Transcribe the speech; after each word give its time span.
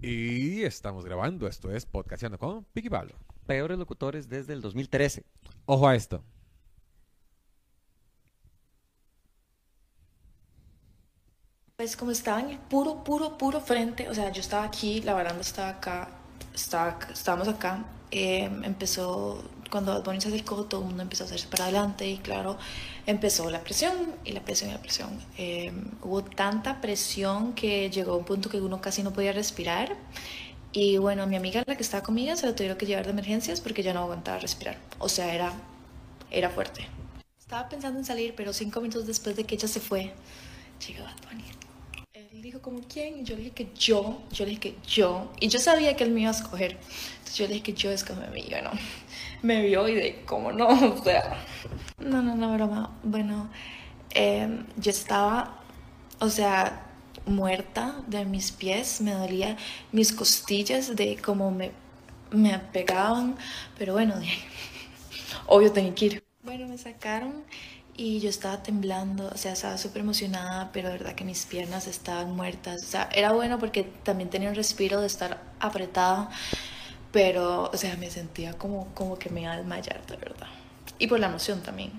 Y 0.00 0.62
estamos 0.62 1.04
grabando. 1.04 1.48
Esto 1.48 1.72
es 1.72 1.84
Podcastando 1.84 2.38
con 2.38 2.64
Piqui 2.64 2.88
Pablo. 2.88 3.14
Peores 3.46 3.78
locutores 3.78 4.28
desde 4.28 4.52
el 4.52 4.60
2013. 4.60 5.24
Ojo 5.66 5.88
a 5.88 5.96
esto. 5.96 6.22
Pues 11.76 11.96
como 11.96 12.10
estaba 12.12 12.40
en 12.40 12.50
el 12.50 12.58
puro, 12.58 13.02
puro, 13.02 13.38
puro 13.38 13.60
frente, 13.60 14.08
o 14.08 14.14
sea, 14.14 14.32
yo 14.32 14.40
estaba 14.40 14.64
aquí, 14.64 15.00
la 15.02 15.14
baranda 15.14 15.42
estaba 15.42 15.68
acá, 15.68 16.08
estaba, 16.52 16.98
estábamos 17.12 17.46
acá, 17.46 17.84
eh, 18.10 18.50
empezó, 18.64 19.44
cuando 19.70 19.92
Bad 19.92 20.04
Bunny 20.04 20.20
se 20.20 20.28
acercó, 20.28 20.64
todo 20.64 20.80
el 20.82 20.86
mundo 20.88 21.02
empezó 21.02 21.24
a 21.24 21.26
hacerse 21.26 21.46
para 21.48 21.64
adelante 21.64 22.08
y 22.08 22.18
claro, 22.18 22.58
empezó 23.06 23.50
la 23.50 23.60
presión 23.60 23.92
y 24.24 24.32
la 24.32 24.40
presión 24.40 24.70
y 24.70 24.72
la 24.74 24.80
presión. 24.80 25.10
Eh, 25.36 25.72
hubo 26.02 26.22
tanta 26.22 26.80
presión 26.80 27.54
que 27.54 27.90
llegó 27.90 28.12
a 28.12 28.16
un 28.16 28.24
punto 28.24 28.48
que 28.48 28.60
uno 28.60 28.80
casi 28.80 29.02
no 29.02 29.12
podía 29.12 29.32
respirar 29.32 29.96
y 30.72 30.98
bueno, 30.98 31.22
a 31.22 31.26
mi 31.26 31.36
amiga, 31.36 31.64
la 31.66 31.76
que 31.76 31.82
estaba 31.82 32.02
conmigo, 32.02 32.36
se 32.36 32.46
la 32.46 32.54
tuvieron 32.54 32.76
que 32.76 32.86
llevar 32.86 33.04
de 33.04 33.12
emergencias 33.12 33.60
porque 33.60 33.82
ya 33.82 33.94
no 33.94 34.00
aguantaba 34.00 34.38
respirar, 34.38 34.78
o 34.98 35.08
sea, 35.08 35.34
era, 35.34 35.52
era 36.30 36.50
fuerte. 36.50 36.86
Estaba 37.38 37.68
pensando 37.68 37.98
en 37.98 38.04
salir, 38.04 38.34
pero 38.36 38.52
cinco 38.52 38.80
minutos 38.80 39.06
después 39.06 39.34
de 39.34 39.44
que 39.44 39.54
ella 39.54 39.68
se 39.68 39.80
fue, 39.80 40.12
llegó 40.86 41.04
Bad 41.04 41.16
Bunny. 41.30 41.44
Él 42.38 42.42
dijo 42.42 42.62
como, 42.62 42.82
¿quién? 42.82 43.18
Y 43.18 43.24
yo 43.24 43.34
le 43.34 43.42
dije 43.42 43.52
que 43.52 43.68
yo, 43.74 44.22
yo 44.30 44.44
le 44.44 44.50
dije 44.50 44.60
que 44.60 44.74
yo. 44.86 45.28
Y 45.40 45.48
yo 45.48 45.58
sabía 45.58 45.96
que 45.96 46.04
él 46.04 46.12
me 46.12 46.20
iba 46.20 46.30
a 46.30 46.32
escoger. 46.32 46.78
Entonces 47.16 47.36
yo 47.36 47.48
le 47.48 47.54
dije 47.54 47.64
que 47.64 47.72
yo 47.72 47.90
escogí 47.90 48.22
a 48.22 48.30
mí. 48.30 48.46
Bueno, 48.48 48.70
me 49.42 49.60
vio 49.62 49.88
y 49.88 49.96
de, 49.96 50.22
¿cómo 50.24 50.52
no? 50.52 50.68
O 50.94 51.02
sea, 51.02 51.44
no, 51.98 52.22
no, 52.22 52.36
no, 52.36 52.54
broma. 52.54 52.96
Bueno, 53.02 53.50
eh, 54.14 54.48
yo 54.76 54.90
estaba, 54.92 55.62
o 56.20 56.28
sea, 56.28 56.86
muerta 57.26 58.04
de 58.06 58.24
mis 58.24 58.52
pies. 58.52 59.00
Me 59.00 59.14
dolía 59.14 59.56
mis 59.90 60.12
costillas 60.12 60.94
de 60.94 61.16
cómo 61.16 61.50
me, 61.50 61.72
me 62.30 62.56
pegaban. 62.60 63.36
Pero 63.76 63.94
bueno, 63.94 64.14
ahí, 64.16 64.30
obvio 65.48 65.72
tenía 65.72 65.92
que 65.92 66.04
ir. 66.04 66.24
Bueno, 66.44 66.68
me 66.68 66.78
sacaron 66.78 67.42
y 67.98 68.20
yo 68.20 68.30
estaba 68.30 68.62
temblando, 68.62 69.28
o 69.28 69.36
sea, 69.36 69.52
estaba 69.54 69.76
súper 69.76 70.02
emocionada, 70.02 70.70
pero 70.72 70.88
de 70.88 70.98
verdad 70.98 71.16
que 71.16 71.24
mis 71.24 71.44
piernas 71.46 71.88
estaban 71.88 72.34
muertas. 72.36 72.84
O 72.84 72.86
sea, 72.86 73.08
era 73.12 73.32
bueno 73.32 73.58
porque 73.58 73.82
también 73.82 74.30
tenía 74.30 74.48
un 74.48 74.54
respiro 74.54 75.00
de 75.00 75.08
estar 75.08 75.42
apretada, 75.58 76.30
pero, 77.10 77.64
o 77.64 77.76
sea, 77.76 77.96
me 77.96 78.08
sentía 78.08 78.52
como, 78.52 78.94
como 78.94 79.18
que 79.18 79.30
me 79.30 79.42
iba 79.42 79.52
a 79.52 79.56
desmayar, 79.56 80.06
de 80.06 80.16
verdad. 80.16 80.46
Y 81.00 81.08
por 81.08 81.18
la 81.18 81.26
emoción 81.26 81.60
también. 81.60 81.90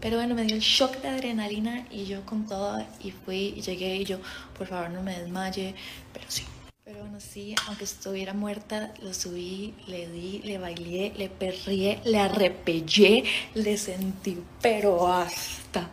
Pero 0.00 0.16
bueno, 0.16 0.34
me 0.34 0.42
dio 0.42 0.56
el 0.56 0.60
shock 0.60 1.00
de 1.02 1.08
adrenalina 1.08 1.86
y 1.88 2.04
yo 2.04 2.26
con 2.26 2.48
todo 2.48 2.84
y 3.00 3.12
fui 3.12 3.54
y 3.56 3.60
llegué 3.60 3.94
y 3.94 4.04
yo, 4.04 4.18
por 4.58 4.66
favor 4.66 4.90
no 4.90 5.02
me 5.02 5.16
desmaye, 5.16 5.76
pero 6.12 6.26
sí. 6.28 6.44
Pero 6.84 7.00
bueno, 7.00 7.18
sí, 7.18 7.54
aunque 7.66 7.84
estuviera 7.84 8.34
muerta, 8.34 8.92
lo 9.02 9.14
subí, 9.14 9.74
le 9.86 10.06
di, 10.10 10.40
le 10.44 10.58
bailé, 10.58 11.14
le 11.16 11.30
perrié, 11.30 12.00
le 12.04 12.18
arrepellé, 12.18 13.24
le 13.54 13.76
sentí, 13.78 14.42
pero 14.60 15.08
hasta 15.10 15.90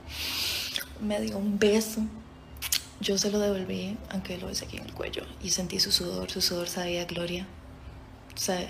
me 1.00 1.22
dio 1.22 1.38
un 1.38 1.58
beso. 1.58 2.02
Yo 3.00 3.18
se 3.18 3.32
lo 3.32 3.40
devolví, 3.40 3.98
aunque 4.10 4.38
lo 4.38 4.48
besé 4.48 4.66
aquí 4.66 4.78
en 4.78 4.84
el 4.86 4.94
cuello, 4.94 5.26
y 5.42 5.50
sentí 5.52 5.80
su 5.80 5.92
sudor, 5.94 6.30
su 6.30 6.42
sudor 6.42 6.68
sabía 6.68 7.06
gloria. 7.06 7.48
Sea, 8.36 8.68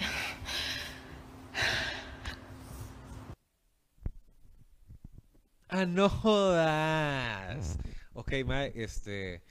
Ah, 5.70 5.86
no 5.86 6.10
jodas. 6.10 7.78
Ok, 8.14 8.34
mae, 8.46 8.72
este. 8.76 9.42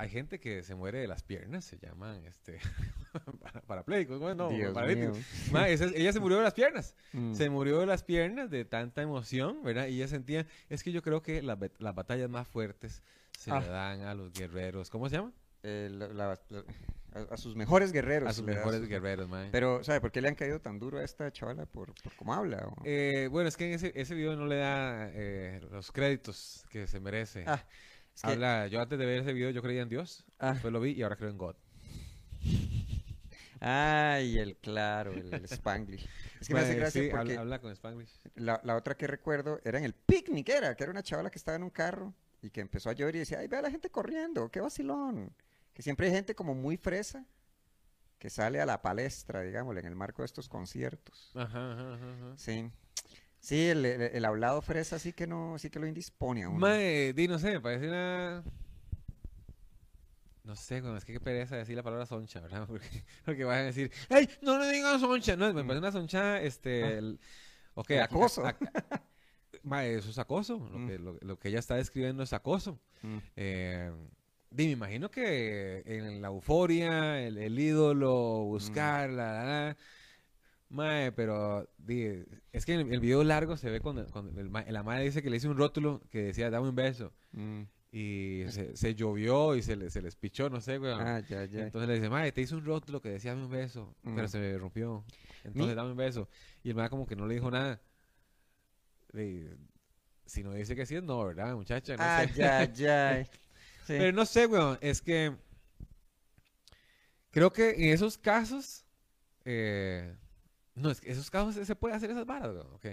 Hay 0.00 0.08
gente 0.08 0.40
que 0.40 0.62
se 0.62 0.74
muere 0.74 0.98
de 0.98 1.06
las 1.06 1.22
piernas, 1.22 1.64
se 1.64 1.78
llaman, 1.78 2.24
este, 2.24 2.58
para- 3.42 3.60
parapléjicos, 3.62 4.18
bueno. 4.18 4.48
Mae, 5.52 5.72
esa- 5.74 5.86
ella 5.94 6.12
se 6.12 6.20
murió 6.20 6.38
de 6.38 6.44
las 6.44 6.54
piernas. 6.54 6.94
Mm. 7.12 7.34
Se 7.34 7.50
murió 7.50 7.80
de 7.80 7.86
las 7.86 8.02
piernas 8.02 8.48
de 8.50 8.64
tanta 8.64 9.02
emoción, 9.02 9.62
¿verdad? 9.62 9.86
Y 9.88 9.96
ella 9.96 10.08
sentía, 10.08 10.46
es 10.68 10.82
que 10.82 10.92
yo 10.92 11.02
creo 11.02 11.22
que 11.22 11.42
las, 11.42 11.58
bet- 11.58 11.78
las 11.78 11.94
batallas 11.94 12.30
más 12.30 12.48
fuertes 12.48 13.02
se 13.38 13.50
Ah. 13.50 13.60
le 13.60 13.68
dan 13.68 14.00
a 14.02 14.14
los 14.14 14.32
guerreros, 14.32 14.88
¿cómo 14.90 15.08
se 15.08 15.16
llama? 15.16 15.32
Eh, 15.62 15.88
la- 15.92 16.08
la- 16.08 16.40
la- 16.48 16.64
a, 17.12 17.34
a 17.34 17.36
sus 17.36 17.56
mejores 17.56 17.92
guerreros. 17.92 18.30
A 18.30 18.32
sus 18.32 18.44
mejores 18.44 18.80
su- 18.80 18.86
guerreros, 18.88 19.28
mae. 19.28 19.48
Pero, 19.50 19.82
¿sabe 19.84 20.00
por 20.00 20.12
qué 20.12 20.20
le 20.22 20.28
han 20.28 20.34
caído 20.36 20.60
tan 20.60 20.78
duro 20.78 20.98
a 20.98 21.04
esta 21.04 21.30
chavala? 21.32 21.66
¿Por, 21.66 21.92
por 22.02 22.14
cómo 22.16 22.32
habla? 22.32 22.66
o? 22.68 22.76
Eh, 22.84 23.28
bueno, 23.30 23.48
es 23.48 23.56
que 23.56 23.66
en 23.66 23.72
ese, 23.74 23.92
ese 23.94 24.14
video 24.14 24.36
no 24.36 24.46
le 24.46 24.56
da 24.56 25.10
eh, 25.12 25.60
los 25.72 25.90
créditos 25.92 26.64
que 26.70 26.86
se 26.86 27.00
merece. 27.00 27.44
Ah, 27.46 27.62
es 28.20 28.26
que- 28.26 28.32
Habla, 28.32 28.66
yo 28.68 28.80
antes 28.80 28.98
de 28.98 29.06
ver 29.06 29.20
ese 29.22 29.32
video 29.32 29.50
yo 29.50 29.62
creía 29.62 29.82
en 29.82 29.88
Dios, 29.88 30.24
Ah. 30.38 30.52
después 30.52 30.72
lo 30.72 30.80
vi 30.80 30.92
y 30.92 31.02
ahora 31.02 31.16
creo 31.16 31.30
en 31.30 31.38
God. 31.38 31.56
Ay, 33.62 34.38
el 34.38 34.56
claro, 34.56 35.12
el, 35.12 35.32
el 35.34 35.44
Spanglish. 35.44 36.08
Es 36.40 36.48
que 36.48 36.54
me 36.54 36.60
hace 36.60 36.70
Mae, 36.70 36.78
gracia 36.78 37.02
sí, 37.02 37.08
porque 37.10 37.32
habla, 37.32 37.40
habla 37.42 37.60
con 37.60 37.70
Spanglish. 37.72 38.10
la, 38.36 38.58
la 38.64 38.74
otra 38.76 38.96
que 38.96 39.06
recuerdo 39.06 39.60
era 39.64 39.78
en 39.78 39.84
el 39.84 39.92
picnic, 39.92 40.48
era, 40.48 40.74
que 40.74 40.84
era 40.84 40.90
una 40.90 41.02
chavala 41.02 41.30
que 41.30 41.36
estaba 41.38 41.56
en 41.56 41.64
un 41.64 41.70
carro 41.70 42.14
y 42.40 42.48
que 42.48 42.62
empezó 42.62 42.88
a 42.88 42.94
llover 42.94 43.16
y 43.16 43.18
decía, 43.18 43.38
ay, 43.40 43.48
ve 43.48 43.58
a 43.58 43.62
la 43.62 43.70
gente 43.70 43.90
corriendo, 43.90 44.50
qué 44.50 44.60
vacilón. 44.60 45.34
Que 45.74 45.82
siempre 45.82 46.06
hay 46.06 46.12
gente 46.14 46.34
como 46.34 46.54
muy 46.54 46.78
fresa 46.78 47.26
que 48.18 48.30
sale 48.30 48.60
a 48.62 48.66
la 48.66 48.80
palestra, 48.80 49.42
digámosle, 49.42 49.80
en 49.80 49.86
el 49.86 49.96
marco 49.96 50.22
de 50.22 50.26
estos 50.26 50.48
conciertos. 50.48 51.30
Ajá, 51.34 51.72
ajá, 51.72 51.94
ajá, 51.94 52.12
ajá. 52.14 52.36
Sí. 52.38 52.70
Sí, 53.40 53.68
el, 53.68 53.84
el- 53.86 54.02
el 54.02 54.24
hablado 54.24 54.60
fresa 54.62 54.98
sí 54.98 55.12
que 55.12 55.26
no, 55.26 55.58
sí 55.58 55.70
que 55.70 55.78
lo 55.80 55.86
indispone 55.86 56.44
a 56.44 56.48
uno. 56.50 56.58
Mae, 56.58 57.12
di, 57.14 57.26
no 57.26 57.38
sé, 57.38 57.52
me 57.52 57.60
parece 57.60 57.88
una... 57.88 58.42
No 60.44 60.56
sé, 60.56 60.80
güey, 60.80 60.96
es 60.96 61.04
que 61.04 61.12
qué 61.12 61.20
pereza 61.20 61.56
decir 61.56 61.76
la 61.76 61.82
palabra 61.82 62.06
soncha, 62.06 62.40
¿verdad? 62.40 62.66
Porque, 62.68 63.04
porque 63.24 63.44
van 63.44 63.58
a 63.58 63.62
decir, 63.64 63.90
¡ay, 64.08 64.28
no 64.42 64.58
le 64.58 64.70
digan 64.72 64.98
soncha! 64.98 65.36
No, 65.36 65.52
me 65.52 65.62
parece 65.62 65.78
una 65.78 65.92
soncha, 65.92 66.40
este... 66.40 66.84
Ah. 66.84 66.88
el- 66.98 67.20
ok, 67.74 67.90
El 67.90 68.02
aquí- 68.02 68.14
acoso. 68.14 68.42
ac- 68.44 68.58
ac- 68.58 69.02
mae, 69.62 69.94
eso 69.96 70.10
es 70.10 70.18
acoso. 70.18 70.54
Lo, 70.58 70.78
Mm. 70.78 70.88
que, 70.88 70.98
lo, 70.98 71.18
lo 71.20 71.38
que 71.38 71.48
ella 71.48 71.58
está 71.58 71.76
describiendo 71.76 72.22
es 72.22 72.32
acoso. 72.32 72.80
Mm. 73.02 73.18
Eh, 73.36 73.92
di, 74.50 74.64
me 74.66 74.72
imagino 74.72 75.10
que 75.10 75.82
en 75.86 76.20
la 76.20 76.28
euforia, 76.28 77.22
el, 77.22 77.38
el 77.38 77.58
ídolo, 77.58 78.42
Mm. 78.44 78.48
buscar, 78.48 79.10
la, 79.10 79.32
la, 79.32 79.44
la. 79.44 79.76
Mae, 80.70 81.10
pero 81.12 81.68
di, 81.78 82.24
es 82.52 82.64
que 82.64 82.74
en 82.74 82.80
el, 82.80 82.94
el 82.94 83.00
video 83.00 83.22
largo 83.24 83.56
se 83.56 83.68
ve 83.70 83.80
cuando, 83.80 84.06
cuando 84.06 84.40
el 84.40 84.50
la 84.72 84.82
madre 84.82 85.04
dice 85.04 85.20
que 85.22 85.28
le 85.28 85.36
hice 85.36 85.48
un 85.48 85.56
rótulo 85.58 86.00
que 86.10 86.22
decía 86.22 86.48
dame 86.50 86.68
un 86.68 86.74
beso 86.76 87.12
Mm. 87.32 87.62
y 87.92 88.42
se, 88.50 88.76
se 88.76 88.94
llovió 88.94 89.54
y 89.56 89.62
se, 89.62 89.74
le- 89.76 89.90
se 89.90 90.00
les 90.00 90.14
pichó, 90.16 90.48
no 90.48 90.60
sé, 90.60 90.78
güey. 90.78 90.92
Ah, 90.92 91.20
ya, 91.28 91.44
ya. 91.44 91.62
Entonces 91.64 91.88
le 91.88 91.94
dice, 91.96 92.08
madre, 92.08 92.30
te 92.32 92.40
hice 92.40 92.54
un 92.54 92.64
rótulo 92.64 93.00
que 93.02 93.08
decía 93.10 93.32
dame 93.32 93.44
un 93.46 93.50
beso, 93.50 93.94
pero 94.02 94.24
Mm. 94.24 94.28
se 94.28 94.38
me 94.38 94.58
rompió. 94.58 95.04
Entonces 95.44 95.74
dame 95.76 95.90
un 95.90 95.96
beso. 95.96 96.28
Y 96.62 96.70
el 96.70 96.76
madre 96.76 96.90
como 96.90 97.06
que 97.06 97.16
no 97.16 97.26
le 97.26 97.34
dijo 97.34 97.50
nada. 97.50 97.80
Si 100.26 100.42
no 100.44 100.52
dice 100.52 100.76
que 100.76 100.86
sí, 100.86 100.94
es 100.94 101.02
no, 101.02 101.24
¿verdad, 101.24 101.54
muchacha? 101.56 101.96
No 101.96 102.02
ah, 102.04 102.24
sé. 102.26 102.34
ya, 102.34 102.64
ya. 102.72 103.26
Sí. 103.86 103.94
Pero 103.98 104.12
no 104.12 104.24
sé, 104.24 104.46
weón, 104.46 104.78
es 104.80 105.02
que 105.02 105.34
creo 107.32 107.52
que 107.52 107.70
en 107.70 107.92
esos 107.92 108.16
casos, 108.18 108.84
eh, 109.44 110.14
no, 110.74 110.90
es 110.90 111.00
que 111.00 111.10
esos 111.10 111.30
casos 111.30 111.66
se 111.66 111.76
puede 111.76 111.94
hacer 111.94 112.10
esas 112.10 112.26
varas, 112.26 112.50
weón, 112.54 112.74
ok. 112.74 112.86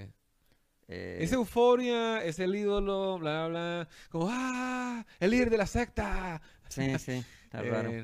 Eh, 0.89 1.17
Esa 1.21 1.35
euforia, 1.35 2.23
es 2.23 2.39
el 2.39 2.55
ídolo, 2.55 3.19
bla, 3.19 3.47
bla, 3.47 3.49
bla, 3.49 3.89
como, 4.09 4.27
ah, 4.31 5.05
el 5.19 5.31
líder 5.31 5.49
de 5.49 5.57
la 5.57 5.67
secta. 5.67 6.41
Sí, 6.69 6.97
sí, 6.97 7.23
está 7.43 7.61
raro. 7.63 7.91
Eh, 7.91 8.01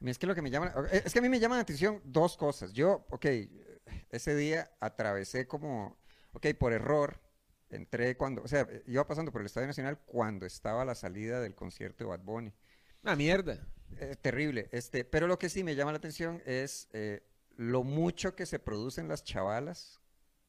A 0.00 0.04
mí 0.04 0.10
es 0.10 0.18
que 0.18 0.26
lo 0.26 0.34
que 0.34 0.42
me 0.42 0.50
llama, 0.50 0.74
es 0.90 1.12
que 1.12 1.20
a 1.20 1.22
mí 1.22 1.28
me 1.28 1.38
llaman 1.38 1.58
la 1.58 1.62
atención 1.62 2.00
dos 2.04 2.36
cosas. 2.36 2.72
Yo, 2.72 3.06
ok, 3.10 3.26
ese 4.10 4.34
día 4.34 4.70
atravesé 4.80 5.46
como, 5.46 5.96
ok, 6.32 6.48
por 6.58 6.72
error, 6.72 7.20
entré 7.70 8.16
cuando, 8.16 8.42
o 8.42 8.48
sea, 8.48 8.66
iba 8.86 9.06
pasando 9.06 9.30
por 9.30 9.40
el 9.40 9.46
Estadio 9.46 9.68
Nacional 9.68 10.00
cuando 10.04 10.44
estaba 10.44 10.84
la 10.84 10.96
salida 10.96 11.40
del 11.40 11.54
concierto 11.54 12.02
de 12.02 12.10
Bad 12.10 12.20
Bunny. 12.24 12.52
una 13.04 13.14
mierda. 13.14 13.64
Eh, 13.98 14.16
terrible, 14.20 14.68
este, 14.72 15.04
pero 15.04 15.26
lo 15.28 15.38
que 15.38 15.48
sí 15.50 15.62
me 15.62 15.74
llama 15.76 15.92
la 15.92 15.98
atención 15.98 16.42
es 16.46 16.88
eh, 16.94 17.22
lo 17.62 17.84
mucho 17.84 18.34
que 18.34 18.46
se 18.46 18.58
producen 18.58 19.08
las 19.08 19.24
chavalas 19.24 20.00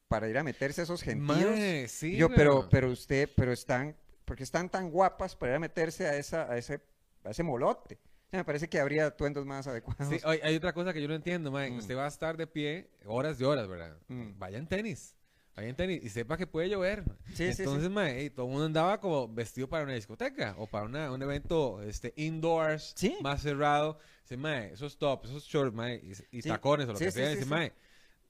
para 0.08 0.28
ir 0.28 0.38
a 0.38 0.42
meterse 0.42 0.80
a 0.80 0.84
esos 0.84 1.02
gentíos. 1.02 1.38
Mae, 1.38 1.88
sí, 1.88 2.16
Yo, 2.16 2.28
pero, 2.28 2.68
pero 2.68 2.90
usted, 2.90 3.30
pero 3.36 3.52
están, 3.52 3.96
porque 4.24 4.42
están 4.42 4.68
tan 4.68 4.90
guapas 4.90 5.36
para 5.36 5.52
ir 5.52 5.56
a 5.56 5.60
meterse 5.60 6.06
a 6.06 6.16
esa, 6.16 6.50
a 6.50 6.56
ese, 6.56 6.80
a 7.24 7.30
ese 7.30 7.42
molote. 7.42 7.98
O 8.26 8.30
sea, 8.30 8.40
me 8.40 8.44
parece 8.44 8.68
que 8.68 8.80
habría 8.80 9.06
atuendos 9.06 9.46
más 9.46 9.66
adecuados. 9.66 10.08
Sí, 10.08 10.18
hay, 10.24 10.40
hay 10.42 10.56
otra 10.56 10.72
cosa 10.72 10.92
que 10.92 11.00
yo 11.00 11.08
no 11.08 11.14
entiendo, 11.14 11.50
mae. 11.50 11.70
Mm. 11.70 11.78
Usted 11.78 11.96
va 11.96 12.04
a 12.04 12.08
estar 12.08 12.36
de 12.36 12.46
pie 12.46 12.90
horas 13.06 13.38
de 13.38 13.46
horas, 13.46 13.68
¿verdad? 13.68 13.96
Mm. 14.08 14.38
Vaya 14.38 14.58
en 14.58 14.66
tenis. 14.66 15.14
Vaya 15.56 15.68
en 15.68 15.76
tenis 15.76 16.02
y 16.02 16.08
sepa 16.08 16.36
que 16.36 16.46
puede 16.48 16.68
llover. 16.68 17.04
Sí, 17.28 17.34
sí, 17.48 17.54
sí. 17.54 17.62
Entonces, 17.62 17.88
mae, 17.90 18.28
todo 18.30 18.46
el 18.46 18.50
mundo 18.52 18.66
andaba 18.66 18.98
como 19.00 19.28
vestido 19.28 19.68
para 19.68 19.84
una 19.84 19.92
discoteca 19.94 20.54
o 20.58 20.66
para 20.66 20.86
una- 20.86 21.12
un 21.12 21.22
evento 21.22 21.80
este, 21.82 22.12
indoors, 22.16 22.92
Sí. 22.96 23.16
más 23.22 23.40
cerrado. 23.42 23.98
Dice, 24.22 24.36
mae, 24.36 24.72
esos 24.72 24.98
tops, 24.98 25.28
esos 25.28 25.44
shorts, 25.44 25.72
mae, 25.74 26.02
y, 26.32 26.42
tacones 26.42 26.88
o 26.88 26.92
lo 26.92 26.98
que 26.98 27.10
sea. 27.12 27.28
Dice, 27.28 27.44
mae, 27.46 27.72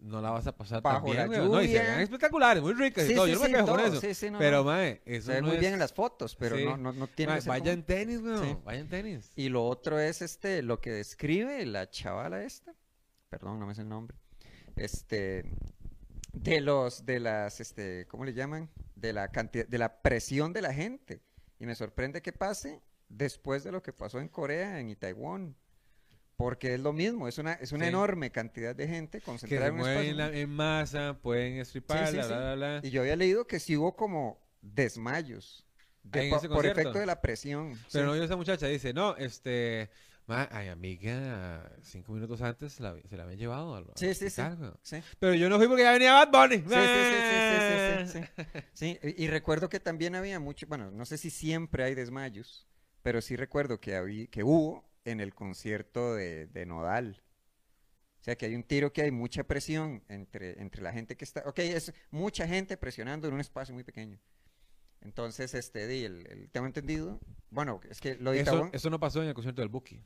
no 0.01 0.21
la 0.21 0.33
vas 0.33 0.47
a 0.47 0.55
pasar 0.55 0.83
Bajo 0.83 1.15
tan 1.15 1.31
bien. 1.31 1.51
No, 1.51 1.63
y 1.63 1.69
se 1.69 1.79
vean 1.79 2.01
espectaculares, 2.01 2.63
muy 2.63 2.75
ricas 2.75 3.09
y 3.09 3.15
todo. 3.15 3.27
Yo 3.27 3.37
no 3.37 3.41
me 3.43 3.51
quejo 3.53 3.67
con 3.69 3.81
eso. 3.81 4.01
sí, 4.03 4.13
sí, 4.13 4.31
no, 4.31 4.39
pero, 4.39 4.59
no. 4.59 4.65
mae, 4.65 5.01
eso 5.07 5.27
Se 5.29 5.33
ve 5.35 5.41
no 5.41 5.47
muy 5.47 5.55
es... 5.57 5.61
bien 5.61 5.73
en 5.73 5.79
las 5.79 5.95
fotos, 5.95 6.37
pero 6.37 6.59
no, 6.59 6.77
no, 6.77 6.93
no 6.93 7.07
tiene 7.07 7.33
Mae, 7.33 7.41
vaya 7.47 7.61
como- 7.63 7.73
en 7.73 7.83
tenis, 7.85 8.21
weón. 8.21 8.45
Sí. 8.45 8.57
Vaya 8.65 8.81
en 8.81 8.89
tenis. 8.89 9.33
Y 9.35 9.49
lo 9.49 9.65
otro 9.65 9.99
es 9.99 10.21
este, 10.21 10.61
lo 10.63 10.79
que 10.81 10.91
describe 10.91 11.65
la 11.65 11.89
chavala 11.89 12.43
esta, 12.43 12.75
perdón, 13.31 13.59
no 13.61 13.67
me 13.67 13.75
sé 13.75 13.81
el 13.81 13.89
nombre, 13.89 14.15
este, 14.77 15.45
de 16.45 16.61
los, 16.61 17.05
de 17.07 17.21
las, 17.21 17.61
este, 17.61 18.07
¿cómo 18.07 18.25
le 18.25 18.35
llaman? 18.35 18.71
De 18.95 19.13
la 19.13 19.29
cantidad, 19.29 19.67
de 19.67 19.79
la 19.79 20.01
presión 20.03 20.53
de 20.53 20.63
la 20.63 20.73
gente. 20.73 21.23
Y 21.59 21.67
me 21.67 21.75
sorprende 21.75 22.21
que 22.23 22.33
pase 22.33 22.81
después 23.09 23.65
de 23.65 23.73
lo 23.73 23.83
que 23.83 23.93
pasó 23.93 24.21
en 24.21 24.29
Corea, 24.29 24.81
en 24.81 24.95
Taiwán. 24.97 25.57
Porque 26.37 26.75
es 26.75 26.81
lo 26.81 26.93
mismo, 26.93 27.29
es 27.29 27.39
una, 27.39 27.53
es 27.55 27.71
una 27.71 27.85
Sí. 27.85 27.91
enorme 27.91 28.31
cantidad 28.33 28.75
de 28.75 28.89
gente 28.89 29.19
Que 29.21 29.25
concentrada 29.25 29.67
se 29.67 29.69
en 29.69 29.75
un 29.75 29.79
mueven 29.81 29.99
espacio. 29.99 30.11
en, 30.25 30.33
la- 30.33 30.39
en 30.41 30.51
masa, 30.51 31.19
pueden 31.23 31.59
estripar, 31.59 32.09
sí, 32.09 32.17
sí. 32.21 32.29
bla. 32.29 32.81
Y 32.83 32.91
yo 32.91 33.03
había 33.03 33.15
leído 33.15 33.47
que 33.47 33.61
sí 33.61 33.77
hubo 33.77 33.95
como 33.95 34.41
desmayos 34.61 35.65
de- 36.03 36.29
por 36.31 36.41
concierto. 36.49 36.81
efecto 36.81 36.99
de 36.99 37.07
la 37.07 37.21
presión. 37.21 37.79
Pero 37.93 38.07
no, 38.07 38.15
esa 38.17 38.35
muchacha 38.37 38.67
dice, 38.67 38.93
no, 38.93 39.17
este, 39.17 39.91
ma, 40.27 40.49
ay, 40.53 40.69
amiga, 40.69 41.71
cinco 41.83 42.13
minutos 42.13 42.41
antes 42.43 42.81
la- 42.81 42.97
se 43.09 43.17
la 43.17 43.25
habían 43.25 43.39
llevado 43.39 43.75
al 43.77 43.85
Sí, 43.95 44.09
sí, 44.15 44.31
sí. 44.31 44.41
hospital, 44.41 44.59
weón. 44.61 44.79
Sí. 44.83 44.97
Pero 45.19 45.35
yo 45.35 45.49
no 45.49 45.59
fui 45.59 45.67
porque 45.69 45.83
ya 45.83 45.93
venía 45.93 46.13
Bad 46.25 46.31
Bunny. 46.31 46.57
Sí, 46.59 46.65
sí, 46.65 47.05
sí, 47.05 47.17
sí, 47.29 47.41
sí, 47.49 47.57
sí, 47.61 48.13
sí, 48.13 48.21
sí. 48.21 48.43
Sí, 48.73 48.99
y 49.03 49.25
y 49.25 49.29
recuerdo 49.29 49.69
que 49.69 49.81
también 49.81 50.15
había 50.15 50.41
mucho, 50.41 50.67
bueno, 50.67 50.91
no 50.91 51.05
sé 51.05 51.19
si 51.19 51.31
siempre 51.31 51.85
hay 51.85 51.95
desmayos, 51.95 52.67
pero 53.03 53.21
sí 53.21 53.37
recuerdo 53.37 53.81
que, 53.81 53.97
habí- 53.97 54.29
que 54.29 54.43
hubo 54.45 54.85
en 55.05 55.21
el 55.21 55.35
concierto 55.35 56.15
de, 56.15 56.47
de 56.47 56.67
Nodal. 56.67 57.21
O 58.21 58.25
sea, 58.25 58.37
que 58.37 58.47
hay 58.47 58.55
un 58.55 58.63
tiro 58.63 58.91
que 58.91 59.03
hay 59.03 59.11
mucha 59.11 59.45
presión 59.45 60.03
entre, 60.09 60.59
entre 60.63 60.81
la 60.81 60.93
gente 60.95 61.15
que 61.15 61.27
está, 61.27 61.43
ok, 61.47 61.59
es 61.59 61.93
mucha 62.11 62.49
gente 62.49 62.79
presionando 62.79 63.29
en 63.29 63.35
un 63.35 63.41
espacio 63.41 63.75
muy 63.75 63.85
pequeño. 63.85 64.19
Entonces, 65.05 65.55
este, 65.55 65.87
di, 65.87 66.05
el, 66.05 66.27
el- 66.29 66.51
tengo 66.51 66.67
entendido, 66.67 67.21
bueno, 67.51 67.81
es 67.91 68.01
que 68.01 68.17
lo 68.17 68.33
de 68.33 68.41
Eso, 68.41 68.71
eso 68.73 68.91
no 68.91 68.99
pasó 68.99 69.23
en 69.23 69.29
el 69.29 69.35
concierto 69.35 69.61
del 69.63 69.69
Buki. 69.69 70.01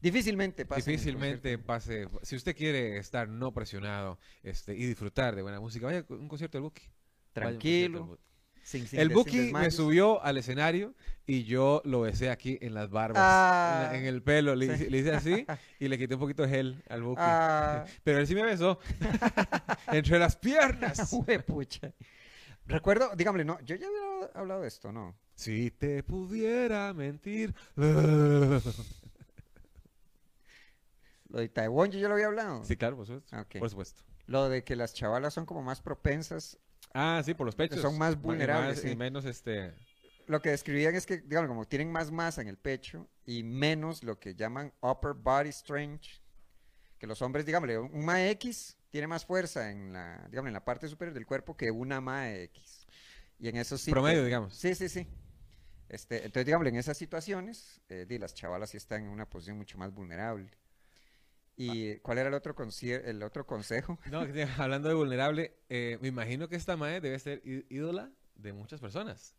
difícilmente 0.00 0.64
pasa. 0.64 0.80
en 0.80 0.88
el 0.88 0.96
Difícilmente 0.96 1.58
pase. 1.58 2.08
Si 2.22 2.34
usted 2.36 2.56
quiere 2.56 2.96
estar 2.98 3.28
no 3.28 3.52
presionado 3.52 4.18
este, 4.42 4.74
y 4.74 4.86
disfrutar 4.86 5.36
de 5.36 5.42
buena 5.42 5.60
música, 5.60 5.86
vaya 5.86 6.04
a 6.08 6.12
un 6.14 6.28
concierto 6.28 6.56
del 6.58 6.62
Buki. 6.62 6.82
Del 6.82 6.90
Tranquilo. 7.32 8.06
Buki. 8.06 8.22
sin- 8.62 8.86
sin 8.86 9.00
El 9.00 9.08
Buki 9.10 9.52
me 9.52 9.70
subió 9.70 10.22
al 10.22 10.36
escenario 10.38 10.94
y 11.26 11.44
yo 11.44 11.80
lo 11.84 12.00
besé 12.02 12.28
aquí 12.30 12.58
en 12.60 12.74
las 12.74 12.90
barbas, 12.90 13.16
en, 13.18 13.22
Ah. 13.24 13.88
la- 13.92 13.98
en 13.98 14.04
el 14.06 14.22
pelo. 14.22 14.54
Le, 14.54 14.66
Sí. 14.66 14.72
hice- 14.72 14.90
le 14.90 14.98
hice 14.98 15.12
así 15.12 15.46
y 15.80 15.88
le 15.88 15.96
quité 15.98 16.14
un 16.14 16.20
poquito 16.20 16.42
de 16.42 16.48
gel 16.48 16.82
al 16.88 17.02
Buki. 17.02 17.20
Ah, 17.22 17.84
Pero 18.04 18.18
él 18.18 18.26
sí 18.26 18.34
me 18.34 18.42
besó. 18.42 18.78
Entre 19.92 20.18
las 20.18 20.36
piernas. 20.36 21.12
Huepucha. 21.12 21.92
Recuerdo, 22.68 23.10
dígame, 23.16 23.44
no, 23.44 23.58
yo 23.60 23.76
ya 23.76 23.86
había 23.86 24.30
hablado 24.34 24.60
de 24.60 24.68
esto, 24.68 24.92
¿no? 24.92 25.16
Si 25.34 25.70
te 25.70 26.02
pudiera 26.02 26.92
mentir. 26.92 27.54
Lo 31.28 31.40
de 31.40 31.48
Taiwán 31.48 31.90
yo 31.90 31.98
ya 31.98 32.08
lo 32.08 32.14
había 32.14 32.26
hablado. 32.26 32.64
Sí, 32.64 32.76
claro, 32.76 32.96
por 32.96 33.06
supuesto. 33.06 33.36
Ah. 33.36 33.44
Por 33.58 33.68
supuesto. 33.68 34.02
Lo 34.26 34.48
de 34.48 34.64
que 34.64 34.76
las 34.76 34.94
chavalas 34.94 35.34
son 35.34 35.44
como 35.44 35.62
más 35.62 35.82
propensas. 35.82 36.58
Ah, 36.94 37.20
sí, 37.24 37.34
por 37.34 37.44
los 37.44 37.54
pechos. 37.54 37.80
Son 37.80 37.98
más 37.98 38.14
y 38.14 38.16
vulnerables, 38.16 38.82
Y 38.84 38.96
menos 38.96 39.26
este. 39.26 39.74
Lo 40.26 40.40
que 40.40 40.50
describían 40.50 40.94
es 40.94 41.04
que, 41.04 41.18
digamos, 41.18 41.48
como 41.48 41.66
tienen 41.66 41.92
más 41.92 42.10
masa 42.10 42.40
en 42.40 42.48
el 42.48 42.56
pecho 42.56 43.06
y 43.26 43.42
menos 43.42 44.02
lo 44.02 44.18
que 44.18 44.34
llaman 44.34 44.72
upper 44.80 45.12
body 45.12 45.50
strength. 45.52 46.06
Que 46.98 47.06
los 47.06 47.20
hombres, 47.20 47.44
digámosle, 47.44 47.78
un 47.78 48.04
MAE 48.06 48.30
X 48.30 48.77
tiene 48.90 49.06
más 49.06 49.24
fuerza 49.24 49.70
en 49.70 49.92
la, 49.92 50.26
digamos, 50.30 50.48
en 50.48 50.54
la 50.54 50.64
parte 50.64 50.88
superior 50.88 51.14
del 51.14 51.26
cuerpo 51.26 51.56
que 51.56 51.70
una 51.70 52.00
MAE 52.00 52.44
X. 52.44 52.86
Y 53.38 53.48
en 53.48 53.56
eso 53.56 53.78
sí. 53.78 53.90
Promedio, 53.90 54.18
pues, 54.18 54.26
digamos. 54.26 54.54
Sí, 54.56 54.74
sí, 54.74 54.88
sí. 54.88 55.06
Este, 55.88 56.16
entonces, 56.16 56.44
digámosle, 56.46 56.70
en 56.70 56.76
esas 56.76 56.98
situaciones, 56.98 57.80
eh, 57.88 58.04
di, 58.06 58.18
las 58.18 58.34
chavalas 58.34 58.70
sí 58.70 58.76
están 58.76 59.04
en 59.04 59.08
una 59.08 59.28
posición 59.28 59.56
mucho 59.56 59.78
más 59.78 59.92
vulnerable. 59.92 60.50
¿Y 61.56 61.96
cuál 61.96 62.18
era 62.18 62.28
el 62.28 62.34
otro, 62.34 62.54
el 62.82 63.22
otro 63.22 63.46
consejo? 63.46 63.98
No, 64.10 64.20
hablando 64.58 64.88
de 64.88 64.94
vulnerable, 64.94 65.56
eh, 65.68 65.98
me 66.00 66.08
imagino 66.08 66.48
que 66.48 66.56
esta 66.56 66.76
madre 66.76 67.00
debe 67.00 67.18
ser 67.18 67.42
ídola 67.44 68.10
de 68.34 68.52
muchas 68.52 68.80
personas. 68.80 69.34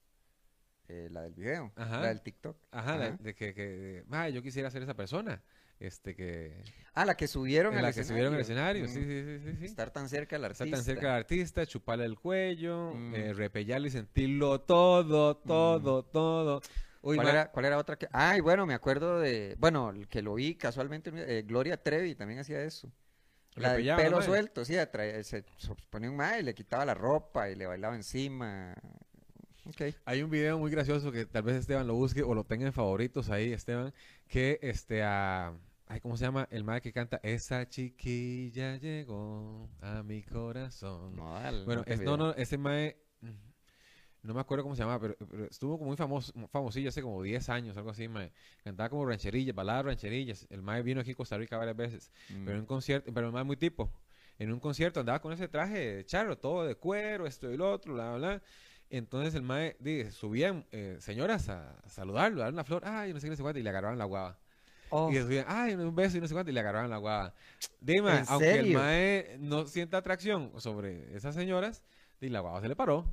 Eh, 0.89 1.07
la 1.11 1.21
del 1.21 1.33
video, 1.33 1.71
Ajá. 1.75 2.01
la 2.01 2.07
del 2.07 2.21
TikTok. 2.21 2.57
Ajá, 2.71 2.97
de, 2.97 3.35
que, 3.35 3.53
que 3.53 3.67
de, 3.67 4.03
"Mae, 4.07 4.33
yo 4.33 4.41
quisiera 4.41 4.71
ser 4.71 4.81
esa 4.81 4.95
persona. 4.95 5.41
Este 5.79 6.13
que. 6.15 6.61
Ah, 6.93 7.05
la 7.05 7.15
que 7.15 7.27
subieron 7.27 7.73
al 7.75 7.81
la 7.83 7.93
que 7.93 8.03
subieron 8.03 8.33
al 8.33 8.41
escenario. 8.41 8.85
Sí, 8.87 8.99
Mm, 8.99 9.03
sí, 9.03 9.23
sí, 9.23 9.39
sí. 9.51 9.57
sí. 9.59 9.65
Estar 9.65 9.91
tan 9.91 10.09
cerca 10.09 10.35
del 10.37 10.51
Estar 10.51 10.65
artista. 10.67 10.75
tan 10.77 10.83
cerca 10.85 11.07
del 11.07 11.15
artista, 11.15 11.65
chuparle 11.65 12.05
el 12.05 12.19
cuello, 12.19 12.93
Mm. 12.93 13.15
eh, 13.15 13.33
repellarle 13.33 13.87
y 13.87 13.91
sentirlo 13.91 14.59
todo, 14.61 15.37
todo, 15.37 16.03
todo. 16.03 16.61
Uy, 17.01 17.15
¿Cuál 17.15 17.29
era, 17.29 17.49
¿Cuál 17.51 17.63
era 17.65 17.77
otra 17.77 17.95
que...? 17.97 18.09
Ay, 18.11 18.41
bueno, 18.41 18.65
me 18.65 18.73
acuerdo 18.73 19.21
de... 19.21 19.55
Bueno, 19.57 19.89
el 19.91 20.09
que 20.09 20.21
lo 20.21 20.33
vi 20.33 20.55
casualmente, 20.55 21.11
eh, 21.15 21.43
Gloria 21.43 21.81
Trevi 21.81 22.13
también 22.13 22.41
hacía 22.41 22.61
eso. 22.61 22.91
La 23.55 23.73
del 23.73 23.95
pelo 23.95 24.21
suelto, 24.21 24.65
sí, 24.65 24.75
atraía- 24.75 25.23
se, 25.23 25.45
ponía 25.89 26.09
un 26.09 26.17
mae 26.17 26.41
y 26.41 26.43
le 26.43 26.53
quitaba 26.53 26.83
la 26.83 26.93
ropa 26.93 27.49
y 27.49 27.55
le 27.55 27.67
bailaba 27.67 27.95
encima. 27.95 28.75
Ok. 29.65 29.93
Hay 30.03 30.23
un 30.23 30.29
video 30.29 30.59
muy 30.59 30.71
gracioso 30.71 31.09
que 31.11 31.25
tal 31.25 31.43
vez 31.43 31.55
Esteban 31.55 31.87
lo 31.87 31.93
busque 31.95 32.21
o 32.21 32.33
lo 32.35 32.43
tenga 32.43 32.65
en 32.65 32.73
favoritos 32.73 33.29
ahí, 33.29 33.53
Esteban, 33.53 33.93
que 34.27 34.59
este 34.61 35.01
a 35.03 35.53
ay, 35.89 35.99
¿cómo 35.99 36.15
se 36.15 36.23
llama? 36.23 36.47
El 36.51 36.63
mae 36.63 36.79
que 36.81 36.93
canta 36.93 37.19
Esa 37.23 37.67
chiquilla 37.67 38.77
llegó 38.77 39.69
a 39.81 40.01
mi 40.03 40.23
corazón. 40.23 41.15
Bueno, 41.65 41.83
tengo 41.83 42.01
es, 42.01 42.05
no, 42.05 42.15
no, 42.15 42.31
ese 42.31 42.57
mae 42.57 42.95
no 44.21 44.33
me 44.33 44.41
acuerdo 44.41 44.63
cómo 44.63 44.75
se 44.75 44.81
llamaba, 44.81 44.99
pero, 44.99 45.15
pero 45.29 45.45
estuvo 45.45 45.77
como 45.77 45.87
muy 45.89 45.97
famoso, 45.97 46.33
famosillo 46.49 46.89
hace 46.89 47.01
como 47.01 47.23
10 47.23 47.47
años, 47.49 47.77
algo 47.77 47.89
así, 47.89 48.07
mae. 48.09 48.31
Cantaba 48.63 48.89
como 48.89 49.05
rancherillas, 49.05 49.55
baladas 49.55 49.85
rancherillas. 49.85 50.45
El 50.49 50.61
mae 50.61 50.81
vino 50.83 50.99
aquí 51.01 51.11
a 51.11 51.15
Costa 51.15 51.37
Rica 51.37 51.57
varias 51.57 51.77
veces, 51.77 52.11
Mm. 52.29 52.43
pero 52.45 52.51
en 52.55 52.59
un 52.61 52.65
concierto, 52.65 53.13
pero 53.13 53.27
el 53.27 53.33
mae 53.33 53.43
muy 53.45 53.55
tipo. 53.55 53.89
En 54.37 54.51
un 54.51 54.59
concierto 54.59 54.99
andaba 54.99 55.21
con 55.21 55.31
ese 55.33 55.47
traje 55.47 55.95
de 55.95 56.05
charro, 56.05 56.37
todo 56.37 56.65
de 56.65 56.75
cuero, 56.75 57.25
esto 57.27 57.51
y 57.51 57.57
lo 57.57 57.71
otro, 57.71 57.93
bla, 57.93 58.09
bla, 58.09 58.17
bla. 58.17 58.41
Entonces 58.89 59.35
el 59.35 59.41
mae, 59.41 59.77
di, 59.79 60.09
subían 60.11 60.65
eh, 60.71 60.97
señoras 60.99 61.47
a, 61.49 61.71
a 61.79 61.89
saludarlo, 61.89 62.41
a 62.41 62.45
darle 62.45 62.55
una 62.55 62.63
flor, 62.65 62.83
ay, 62.85 63.13
no 63.13 63.19
sé 63.19 63.27
qué, 63.27 63.31
no 63.31 63.35
sé 63.37 63.41
cuánto, 63.43 63.59
y 63.59 63.63
le 63.63 63.69
agarraban 63.69 63.97
la 63.97 64.05
guava. 64.05 64.37
Oh, 64.91 65.11
Y 65.11 65.17
subían, 65.17 65.45
ay, 65.47 65.73
un 65.75 65.95
beso 65.95 66.17
y 66.17 66.21
no 66.21 66.27
sé 66.27 66.33
cuánto, 66.33 66.51
y 66.51 66.53
le 66.53 66.59
agarraban 66.59 66.89
la 66.89 66.97
guava. 66.97 67.33
Dime, 67.79 68.19
¿En 68.19 68.25
aunque 68.27 68.59
el 68.59 68.73
mae 68.73 69.37
no 69.39 69.65
sienta 69.67 69.97
atracción 69.97 70.51
sobre 70.57 71.15
esas 71.15 71.35
señoras, 71.35 71.83
di, 72.19 72.29
la 72.29 72.39
guava 72.39 72.61
se 72.61 72.67
le 72.67 72.75
paró. 72.75 73.05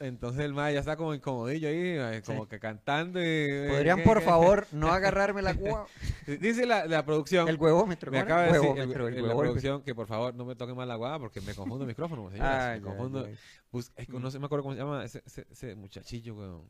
Entonces 0.00 0.44
el 0.44 0.52
mae 0.52 0.74
ya 0.74 0.80
está 0.80 0.96
como 0.96 1.14
incomodillo 1.14 1.68
ahí, 1.68 2.20
como 2.22 2.42
Sí. 2.44 2.48
que 2.50 2.58
cantando. 2.58 3.20
y- 3.20 3.68
¿Podrían, 3.68 3.98
¿qué, 3.98 4.02
por 4.02 4.22
favor, 4.22 4.66
no 4.72 4.88
agarrarme 4.92 5.40
la 5.40 5.52
guava? 5.52 5.86
Dice 6.26 6.66
la, 6.66 6.86
la 6.86 7.04
producción. 7.04 7.48
El 7.48 7.56
huevómetro. 7.56 8.10
Me 8.10 8.18
¿cómo 8.18 8.24
acaba 8.24 8.42
de 8.46 8.52
decir 8.52 8.70
el- 8.70 8.90
el 8.90 9.14
el- 9.18 9.28
la 9.28 9.36
producción 9.36 9.82
que 9.82 9.94
por 9.94 10.06
favor 10.08 10.34
no 10.34 10.44
me 10.44 10.56
toquen 10.56 10.74
más 10.76 10.88
la 10.88 10.96
guava 10.96 11.20
porque 11.20 11.40
me 11.40 11.54
confundo 11.54 11.84
el 11.84 11.88
micrófono, 11.88 12.28
señoras. 12.30 12.64
Ay, 12.64 12.80
me 12.80 12.86
confundo. 12.86 13.24
ay. 13.24 13.36
Bus- 13.70 13.92
ay, 13.96 14.06
no 14.08 14.30
sé, 14.32 14.38
me 14.40 14.46
acuerdo 14.46 14.64
cómo 14.64 14.74
se 14.74 14.80
llama 14.80 15.04
ese, 15.04 15.22
ese- 15.26 15.46
ese 15.50 15.74
muchachillo, 15.76 16.34
weón. 16.34 16.64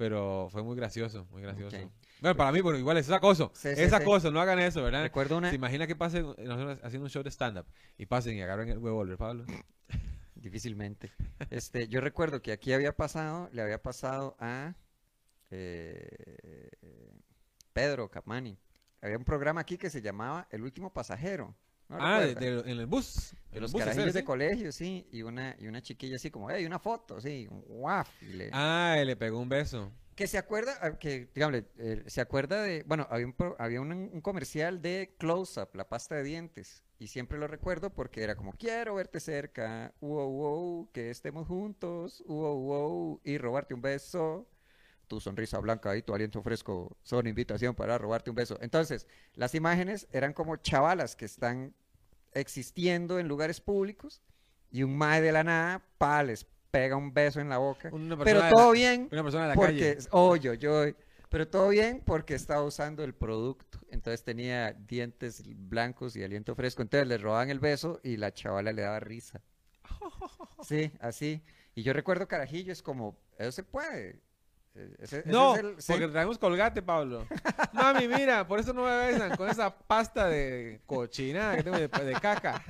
Pero 0.00 0.48
fue 0.50 0.62
muy 0.62 0.76
gracioso, 0.76 1.26
muy 1.30 1.42
gracioso. 1.42 1.76
Bueno, 2.22 2.34
para 2.34 2.50
mí, 2.52 2.62
bueno, 2.62 2.78
igual 2.78 2.96
es 2.96 3.10
acoso. 3.10 3.52
Sí, 3.54 3.74
sí, 3.74 3.82
es 3.82 3.90
sí. 3.90 3.94
acoso, 3.94 4.30
no 4.30 4.40
hagan 4.40 4.58
eso, 4.58 4.82
¿verdad? 4.82 5.02
Recuerdo 5.02 5.36
una... 5.36 5.50
¿Se 5.50 5.56
imagina 5.56 5.86
que 5.86 5.94
pasen 5.94 6.24
nosotros 6.38 6.78
haciendo 6.82 7.04
un 7.04 7.10
show 7.10 7.22
de 7.22 7.28
stand-up 7.28 7.66
y 7.98 8.06
pasen 8.06 8.34
y 8.34 8.40
agarren 8.40 8.70
el 8.70 8.78
huevo, 8.78 9.04
Pablo? 9.18 9.44
Difícilmente. 10.36 11.12
Este, 11.50 11.86
yo 11.86 12.00
recuerdo 12.00 12.40
que 12.40 12.52
aquí 12.52 12.72
había 12.72 12.96
pasado, 12.96 13.50
le 13.52 13.60
había 13.60 13.82
pasado 13.82 14.36
a 14.40 14.72
eh, 15.50 16.70
Pedro 17.74 18.10
Capmani. 18.10 18.56
Había 19.02 19.18
un 19.18 19.24
programa 19.24 19.60
aquí 19.60 19.76
que 19.76 19.90
se 19.90 20.00
llamaba 20.00 20.48
El 20.50 20.62
último 20.62 20.94
pasajero. 20.94 21.54
¿No 21.90 21.96
ah, 21.98 22.20
de- 22.20 22.34
de- 22.34 22.60
en 22.70 22.78
el 22.78 22.86
bus. 22.86 23.34
De 23.52 23.58
en 23.58 23.62
los 23.62 23.74
carajillos 23.74 24.14
de 24.14 24.22
¿sí? 24.22 24.24
colegio, 24.24 24.72
sí, 24.72 25.06
y 25.10 25.22
una, 25.22 25.56
y 25.58 25.66
una 25.66 25.82
chiquilla 25.82 26.16
así 26.16 26.30
como, 26.30 26.50
hey, 26.50 26.64
una 26.66 26.78
foto, 26.78 27.20
sí, 27.20 27.46
guau, 27.50 28.04
le- 28.20 28.50
Ah, 28.52 28.98
y 29.02 29.04
le 29.04 29.16
pegó 29.16 29.38
un 29.40 29.48
beso. 29.48 29.90
que 30.14 30.26
se 30.26 30.36
acuerda, 30.38 30.76
ah, 30.82 30.98
que, 30.98 31.30
digamos, 31.34 31.62
eh, 31.78 32.04
se 32.06 32.20
acuerda 32.20 32.62
de, 32.62 32.82
bueno, 32.86 33.06
había 33.10 33.26
un, 33.26 33.34
había 33.58 33.80
un, 33.80 33.92
un 33.92 34.20
comercial 34.20 34.82
de 34.82 35.14
Close 35.18 35.60
Up, 35.60 35.70
la 35.74 35.88
pasta 35.88 36.14
de 36.16 36.22
dientes, 36.24 36.84
y 36.98 37.06
siempre 37.08 37.38
lo 37.38 37.46
recuerdo 37.46 37.90
porque 37.94 38.22
era 38.22 38.34
como, 38.36 38.52
quiero 38.52 38.94
verte 38.96 39.18
cerca, 39.20 39.94
wow, 40.00 40.28
wow, 40.30 40.90
que 40.92 41.10
estemos 41.10 41.48
juntos, 41.48 42.22
wow, 42.26 42.54
wow, 42.58 43.20
y 43.24 43.38
robarte 43.38 43.72
un 43.74 43.80
beso, 43.82 44.46
tu 45.10 45.18
sonrisa 45.20 45.58
blanca 45.58 45.96
y 45.96 46.02
tu 46.02 46.14
aliento 46.14 46.40
fresco 46.40 46.96
son 47.02 47.26
invitación 47.26 47.74
para 47.74 47.98
robarte 47.98 48.30
un 48.30 48.36
beso. 48.36 48.56
Entonces, 48.60 49.08
las 49.34 49.56
imágenes 49.56 50.06
eran 50.12 50.32
como 50.32 50.54
chavalas 50.56 51.16
que 51.16 51.24
están 51.24 51.74
existiendo 52.32 53.18
en 53.18 53.26
lugares 53.26 53.60
públicos, 53.60 54.22
y 54.70 54.84
un 54.84 54.96
mae 54.96 55.20
de 55.20 55.32
la 55.32 55.42
nada, 55.42 55.82
pa, 55.98 56.22
les 56.22 56.46
pega 56.70 56.94
un 56.94 57.12
beso 57.12 57.40
en 57.40 57.48
la 57.48 57.58
boca, 57.58 57.90
pero 58.22 58.40
todo 58.48 58.68
la- 58.68 58.72
bien, 58.72 59.08
Una 59.10 59.24
persona 59.24 59.42
de 59.44 59.48
la 59.48 59.54
porque, 59.56 59.96
calle. 59.96 60.58
yo, 60.58 60.84
pero 61.28 61.48
todo 61.48 61.68
bien 61.70 62.02
porque 62.06 62.34
estaba 62.36 62.62
usando 62.62 63.02
el 63.02 63.12
producto. 63.12 63.80
Entonces 63.90 64.22
tenía 64.22 64.72
dientes 64.72 65.42
blancos 65.68 66.14
y 66.14 66.22
aliento 66.22 66.54
fresco. 66.54 66.82
Entonces 66.82 67.08
le 67.08 67.18
robaban 67.18 67.50
el 67.50 67.58
beso 67.58 67.98
y 68.04 68.16
la 68.16 68.32
chavala 68.32 68.70
le 68.72 68.82
daba 68.82 69.00
risa. 69.00 69.42
Sí, 70.62 70.92
así. 71.00 71.42
Y 71.74 71.82
yo 71.82 71.92
recuerdo 71.92 72.28
carajillo, 72.28 72.72
es 72.72 72.82
como, 72.82 73.16
eso 73.38 73.50
se 73.50 73.62
puede. 73.64 74.20
Eh, 74.74 74.94
ese- 75.00 75.18
ese 75.20 75.28
No, 75.28 75.54
es 75.54 75.60
el- 75.60 75.80
sí. 75.82 75.92
porque 75.92 76.08
traemos 76.08 76.38
colgate, 76.38 76.80
Pablo. 76.82 77.26
Mami, 77.72 78.06
mira, 78.08 78.46
por 78.46 78.58
eso 78.60 78.72
no 78.72 78.84
me 78.84 78.96
besan 78.96 79.36
con 79.36 79.48
esa 79.48 79.70
pasta 79.76 80.28
de 80.28 80.80
cochinada 80.86 81.56
que 81.56 81.62
tengo 81.62 81.76
de, 81.78 81.88
de 81.88 82.12
caca. 82.20 82.62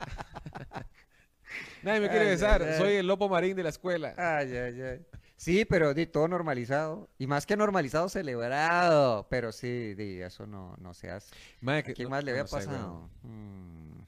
Nadie 1.82 2.00
me 2.00 2.08
quiere 2.08 2.24
Ay, 2.26 2.30
besar. 2.32 2.62
ay. 2.62 2.78
Soy 2.78 2.94
el 2.94 3.06
lopo 3.06 3.28
marín 3.28 3.56
de 3.56 3.62
la 3.62 3.70
escuela. 3.70 4.14
Ay, 4.16 4.54
ay, 4.56 4.82
ay. 4.82 5.06
Sí, 5.36 5.64
pero 5.64 5.94
di 5.94 6.06
todo 6.06 6.28
normalizado. 6.28 7.08
Y 7.18 7.26
más 7.26 7.46
que 7.46 7.56
normalizado, 7.56 8.08
celebrado. 8.10 9.26
Pero 9.30 9.50
sí, 9.52 9.94
di, 9.94 10.20
eso 10.20 10.46
no, 10.46 10.76
no 10.78 10.92
se 10.94 11.10
hace. 11.10 11.34
Mae, 11.62 11.78
¿A 11.78 11.82
que- 11.82 11.94
quién 11.94 12.06
no- 12.06 12.10
más 12.10 12.24
le 12.24 12.32
había 12.32 12.42
no 12.42 12.48
sé, 12.48 12.56
weón. 12.56 12.66
pasado? 12.68 13.10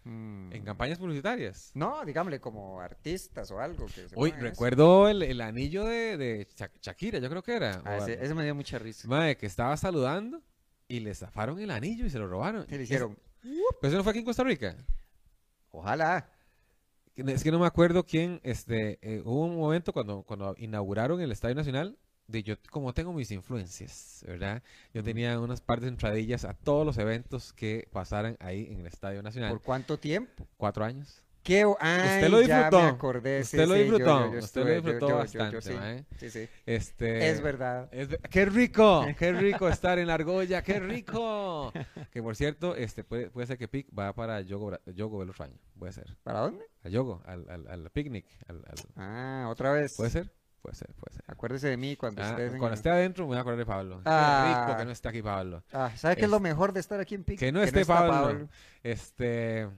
Mm. 0.04 0.52
En 0.52 0.64
campañas 0.64 0.98
publicitarias. 0.98 1.70
No, 1.74 2.04
digámosle 2.04 2.40
como 2.40 2.80
artistas 2.80 3.50
o 3.52 3.60
algo. 3.60 3.86
Que 3.86 4.08
se 4.08 4.14
Uy, 4.16 4.32
recuerdo 4.32 5.08
el, 5.08 5.22
el 5.22 5.40
anillo 5.40 5.84
de, 5.84 6.16
de 6.16 6.46
Sha- 6.56 6.70
Shakira, 6.80 7.18
yo 7.20 7.30
creo 7.30 7.42
que 7.42 7.54
era. 7.54 7.80
Ah, 7.84 7.98
ese, 7.98 8.34
me 8.34 8.42
dio 8.44 8.54
mucha 8.54 8.78
risa. 8.78 9.06
Mae, 9.06 9.36
que 9.36 9.46
estaba 9.46 9.76
saludando 9.76 10.42
y 10.88 11.00
le 11.00 11.14
zafaron 11.14 11.58
el 11.60 11.70
anillo 11.70 12.04
y 12.06 12.10
se 12.10 12.18
lo 12.18 12.26
robaron. 12.28 12.66
¿Qué 12.66 12.76
le 12.76 12.82
Es- 12.82 12.88
hicieron? 12.90 13.16
Pero 13.42 13.88
eso 13.88 13.96
no 13.96 14.02
fue 14.04 14.10
aquí 14.10 14.18
en 14.20 14.24
Costa 14.24 14.44
Rica. 14.44 14.76
Ojalá. 15.70 16.28
Es 17.14 17.42
que 17.44 17.50
no 17.52 17.58
me 17.58 17.66
acuerdo 17.66 18.04
quién, 18.06 18.40
este, 18.42 18.98
eh, 19.02 19.20
hubo 19.24 19.44
un 19.44 19.56
momento 19.56 19.92
cuando, 19.92 20.22
cuando 20.22 20.54
inauguraron 20.58 21.20
el 21.20 21.30
Estadio 21.30 21.54
Nacional, 21.54 21.98
de 22.32 22.42
yo, 22.42 22.54
como 22.70 22.92
tengo 22.92 23.12
mis 23.12 23.30
influencias, 23.30 24.24
¿verdad? 24.26 24.62
Yo 24.92 25.00
Ujú. 25.02 25.06
tenía 25.08 25.38
unas 25.38 25.60
partes 25.60 25.88
entradillas 25.88 26.44
a 26.44 26.54
todos 26.54 26.84
los 26.84 26.98
eventos 26.98 27.52
que 27.52 27.86
pasaran 27.92 28.36
ahí 28.40 28.66
en 28.70 28.80
el 28.80 28.86
Estadio 28.86 29.22
Nacional. 29.22 29.50
¿Por 29.50 29.62
cuánto 29.62 29.98
tiempo? 29.98 30.48
Cuatro 30.56 30.84
años. 30.84 31.22
¿Qué? 31.44 31.64
Ay, 31.80 32.18
Usted 32.18 32.28
lo 32.30 32.40
ya 32.42 32.54
disfrutó. 32.56 32.82
me 32.84 32.88
acordé. 32.88 33.40
Usted 33.40 33.58
lo 33.66 33.74
sí, 33.74 33.80
yo- 33.80 33.84
disfrutó. 33.84 34.04
yo- 34.04 34.32
yo 34.32 34.38
Usted 34.38 34.60
lo 34.60 34.68
estuve- 34.68 34.74
disfrutó 34.74 35.08
yo- 35.08 35.16
bastante, 35.16 35.60
sí, 35.62 35.72
mae. 35.74 36.04
sí, 36.16 36.30
sí. 36.30 36.48
Este, 36.66 37.30
Es 37.30 37.40
verdad. 37.40 37.88
es 37.92 38.08
¡Qué 38.30 38.44
rico! 38.44 39.04
¡Qué 39.18 39.32
rico 39.32 39.68
estar 39.68 39.98
en 39.98 40.06
la 40.06 40.14
argolla! 40.14 40.62
¡Qué 40.62 40.78
rico! 40.78 41.72
Que 42.12 42.22
por 42.22 42.36
cierto, 42.36 42.76
este 42.76 43.02
puede, 43.02 43.28
puede 43.28 43.48
ser 43.48 43.58
que 43.58 43.66
Pic 43.66 43.88
va 43.98 44.12
para 44.14 44.40
Yogo, 44.42 44.78
Yogo 44.94 45.20
el 45.24 45.30
otro 45.30 45.44
año. 45.46 45.58
Puede 45.76 45.92
ser. 45.92 46.16
¿Para 46.22 46.40
dónde? 46.42 46.64
A 46.84 46.88
Yogo, 46.88 47.20
al, 47.26 47.44
al, 47.50 47.66
al 47.66 47.90
picnic. 47.90 48.24
Al, 48.46 48.58
al- 48.58 48.88
Ah, 48.94 49.48
otra 49.50 49.72
vez. 49.72 49.96
¿Puede 49.96 50.10
ser? 50.10 50.32
Puede 50.62 50.76
ser, 50.76 50.94
puede 50.94 51.16
ser. 51.16 51.21
Acuérdese 51.42 51.70
de 51.70 51.76
mí 51.76 51.96
cuando 51.96 52.22
Ah, 52.22 52.30
estés 52.30 52.52
en 52.52 52.58
cuando 52.60 52.76
esté 52.76 52.88
adentro 52.88 53.24
me 53.24 53.30
voy 53.30 53.36
a 53.36 53.40
acordar 53.40 53.58
de 53.58 53.66
Pablo. 53.66 53.96
Qué 53.96 54.02
Ah. 54.06 54.64
rico 54.64 54.78
que 54.78 54.84
no 54.84 54.92
esté 54.92 55.08
aquí 55.08 55.22
Pablo. 55.22 55.64
Ah, 55.72 55.90
¿sabe 55.96 56.14
qué 56.14 56.26
es 56.26 56.30
lo 56.30 56.38
mejor 56.38 56.72
de 56.72 56.78
estar 56.78 57.00
aquí 57.00 57.16
en 57.16 57.24
Pic? 57.24 57.36
Que 57.40 57.50
no 57.50 57.60
esté 57.64 57.80
está 57.80 58.06
Pablo. 58.06 58.48
Este. 58.84 59.68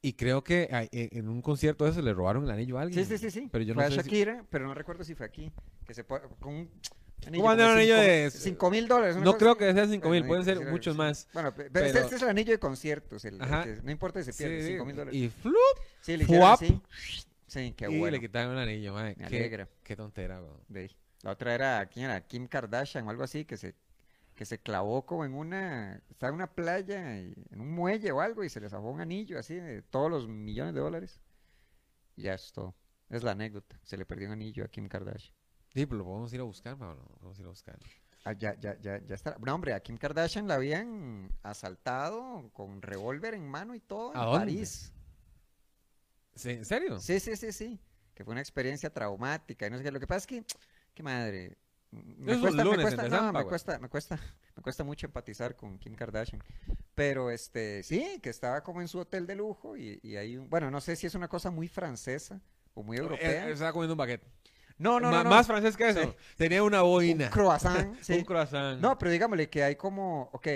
Y 0.00 0.12
creo 0.12 0.44
que 0.44 0.68
ay, 0.70 0.88
en 0.92 1.28
un 1.28 1.42
concierto 1.42 1.84
de 1.84 1.90
eso 1.90 2.02
le 2.02 2.14
robaron 2.14 2.44
el 2.44 2.50
anillo 2.52 2.78
a 2.78 2.82
alguien. 2.82 3.04
Sí, 3.04 3.18
sí, 3.18 3.18
sí, 3.18 3.32
sí. 3.32 3.48
Pero 3.50 3.64
yo 3.64 3.74
no 3.74 3.80
fue 3.80 3.86
a 3.86 3.88
sé 3.88 3.94
si- 3.96 4.02
Shakira, 4.02 4.44
pero 4.48 4.68
no 4.68 4.74
recuerdo 4.74 5.02
si 5.02 5.16
fue 5.16 5.26
aquí. 5.26 5.50
Que 5.84 5.92
se 5.92 6.04
po- 6.04 6.20
con 6.38 6.54
un 6.54 6.70
anillo. 7.26 7.42
¿Cómo 7.42 7.50
anda 7.50 7.72
un 7.72 7.78
anillo 7.78 7.96
de- 7.96 8.30
5 8.30 8.70
mil 8.70 8.86
dólares. 8.86 9.16
No 9.16 9.36
creo 9.36 9.56
que 9.56 9.72
sean 9.74 9.90
5 9.90 10.08
mil, 10.08 10.24
pueden 10.24 10.44
ser 10.44 10.64
muchos 10.70 10.96
más. 10.96 11.26
Bueno, 11.32 11.50
pe- 11.52 11.62
pero, 11.64 11.72
Pero- 11.72 11.86
este, 11.86 11.98
este 12.00 12.14
es 12.14 12.22
el 12.22 12.28
anillo 12.28 12.52
de 12.52 12.60
conciertos. 12.60 13.24
El, 13.24 13.34
el 13.34 13.42
Ajá. 13.42 13.64
que 13.64 13.80
no 13.82 13.90
importa 13.90 14.22
si 14.22 14.30
se 14.32 14.38
pierde, 14.38 14.62
Sí, 14.62 14.68
5 14.68 14.84
mil 14.84 14.94
dólares. 14.94 15.18
Y 15.20 15.28
flup, 15.30 15.54
Sí, 16.00 16.16
le 16.16 16.22
hicieron 16.22 16.56
fuap. 16.56 16.62
Sí, 17.48 17.72
qué 17.76 17.90
y 17.90 17.98
bueno. 17.98 18.12
le 18.12 18.20
quitaron 18.20 18.52
el 18.52 18.58
anillo, 18.68 18.92
madre. 18.92 19.16
Me 19.18 19.26
Qué, 19.28 19.66
qué 19.82 19.96
tontera, 19.96 20.40
weón. 20.40 20.60
La 21.22 21.32
otra 21.32 21.54
era, 21.54 21.86
¿quién 21.86 22.04
era? 22.06 22.20
Kim 22.26 22.46
Kardashian 22.46 23.06
o 23.06 23.10
algo 23.10 23.24
así, 23.24 23.44
que 23.44 23.56
se, 23.56 23.74
que 24.36 24.44
se 24.44 24.58
clavó 24.60 25.04
como 25.04 25.24
en 25.24 25.34
una, 25.34 26.00
estaba 26.10 26.28
en 26.30 26.36
una 26.36 26.52
playa, 26.54 27.18
y- 27.18 27.34
en 27.50 27.60
un 27.60 27.72
muelle 27.72 28.12
o 28.12 28.20
algo, 28.20 28.44
y 28.44 28.48
se 28.48 28.60
le 28.60 28.68
zafó 28.68 28.88
un 28.90 29.00
anillo 29.00 29.38
así 29.38 29.54
de 29.56 29.82
todos 29.82 30.10
los 30.10 30.28
millones 30.28 30.74
de 30.74 30.80
dólares. 30.80 31.20
Y 32.16 32.22
ya 32.22 32.34
es 32.34 32.52
todo. 32.52 32.74
Es 33.08 33.22
la 33.22 33.32
anécdota. 33.32 33.80
Se 33.82 33.96
le 33.96 34.04
perdió 34.06 34.26
un 34.28 34.34
anillo 34.34 34.64
a 34.64 34.68
Kim 34.68 34.86
Kardashian. 34.88 35.34
Sí, 35.74 35.86
pero 35.86 35.98
lo 35.98 36.04
podemos 36.04 36.32
ir 36.32 36.40
a 36.40 36.44
buscar, 36.44 36.76
Pablo. 36.76 37.02
A 37.22 37.40
ir 37.40 37.46
a 37.46 37.48
buscar. 37.48 37.78
Ah, 38.24 38.32
ya, 38.32 38.54
ya, 38.58 38.78
ya, 38.80 38.98
ya 39.06 39.14
está. 39.14 39.36
No, 39.40 39.54
hombre, 39.54 39.72
a 39.72 39.80
Kim 39.80 39.96
Kardashian 39.96 40.46
la 40.46 40.54
habían 40.54 41.30
asaltado 41.42 42.50
con 42.52 42.82
revólver 42.82 43.34
en 43.34 43.48
mano 43.48 43.74
y 43.74 43.80
todo 43.80 44.12
en 44.12 44.18
¿A 44.18 44.24
dónde? 44.24 44.38
París. 44.38 44.92
¿Sí, 46.38 46.50
¿En 46.50 46.64
serio? 46.64 46.98
Sí, 47.00 47.20
sí, 47.20 47.36
sí, 47.36 47.52
sí. 47.52 47.80
Que 48.14 48.24
fue 48.24 48.32
una 48.32 48.40
experiencia 48.40 48.90
traumática 48.92 49.66
y 49.66 49.70
no 49.70 49.76
sé 49.78 49.84
qué. 49.84 49.90
Lo 49.90 50.00
que 50.00 50.06
pasa 50.06 50.18
es 50.18 50.26
que, 50.26 50.44
qué 50.94 51.02
madre. 51.02 51.56
Me 51.90 52.32
Esos 52.32 52.42
cuesta, 52.42 52.56
me 52.58 52.64
lunes 52.64 52.78
en 52.78 52.96
cuesta, 52.96 53.08
no, 53.08 53.32
me 53.32 53.44
cuesta, 53.44 53.78
me 53.78 53.88
cuesta, 53.88 54.20
me 54.56 54.62
cuesta 54.62 54.84
mucho 54.84 55.06
empatizar 55.06 55.56
con 55.56 55.78
Kim 55.78 55.94
Kardashian. 55.94 56.42
Pero 56.94 57.30
este, 57.30 57.82
sí, 57.82 58.18
que 58.22 58.28
estaba 58.30 58.62
como 58.62 58.80
en 58.82 58.88
su 58.88 58.98
hotel 58.98 59.26
de 59.26 59.34
lujo 59.36 59.76
y, 59.76 59.98
y 60.02 60.16
ahí, 60.16 60.36
un- 60.36 60.50
bueno, 60.50 60.70
no 60.70 60.80
sé 60.82 60.96
si 60.96 61.06
es 61.06 61.14
una 61.14 61.28
cosa 61.28 61.50
muy 61.50 61.66
francesa 61.68 62.40
o 62.74 62.82
muy 62.82 62.98
europea. 62.98 63.48
Eh, 63.48 63.52
estaba 63.52 63.72
comiendo 63.72 63.94
un 63.94 63.98
baguette. 63.98 64.22
no, 64.76 65.00
no, 65.00 65.10
no, 65.10 65.24
no. 65.24 65.30
Más 65.30 65.46
francés 65.46 65.76
que 65.76 65.88
eso. 65.88 66.02
Sí. 66.02 66.16
Tenía 66.36 66.62
una 66.62 66.82
un 66.82 66.90
boina. 66.90 67.30
croissant, 67.30 67.96
sí. 68.02 68.14
Un 68.14 68.24
croissant. 68.24 68.80
No, 68.80 68.98
pero 68.98 69.10
digámosle 69.10 69.48
que 69.48 69.62
hay 69.62 69.76
como, 69.76 70.28
ok, 70.32 70.46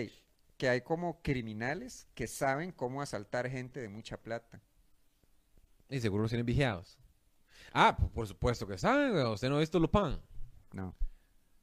que 0.58 0.68
hay 0.68 0.82
como 0.82 1.22
criminales 1.22 2.08
que 2.14 2.26
saben 2.26 2.72
cómo 2.72 3.00
asaltar 3.00 3.48
gente 3.48 3.80
de 3.80 3.88
mucha 3.88 4.16
plata. 4.18 4.60
Y 5.92 6.00
seguro 6.00 6.22
los 6.22 6.30
tienen 6.30 6.46
vigiados. 6.46 6.98
Ah, 7.72 7.96
por, 7.96 8.26
supuesto 8.26 8.66
que 8.66 8.78
saben. 8.78 9.14
¿Usted 9.26 9.48
no 9.48 9.56
ha 9.56 9.60
visto 9.60 9.78
Lupin? 9.78 10.18
No. 10.72 10.94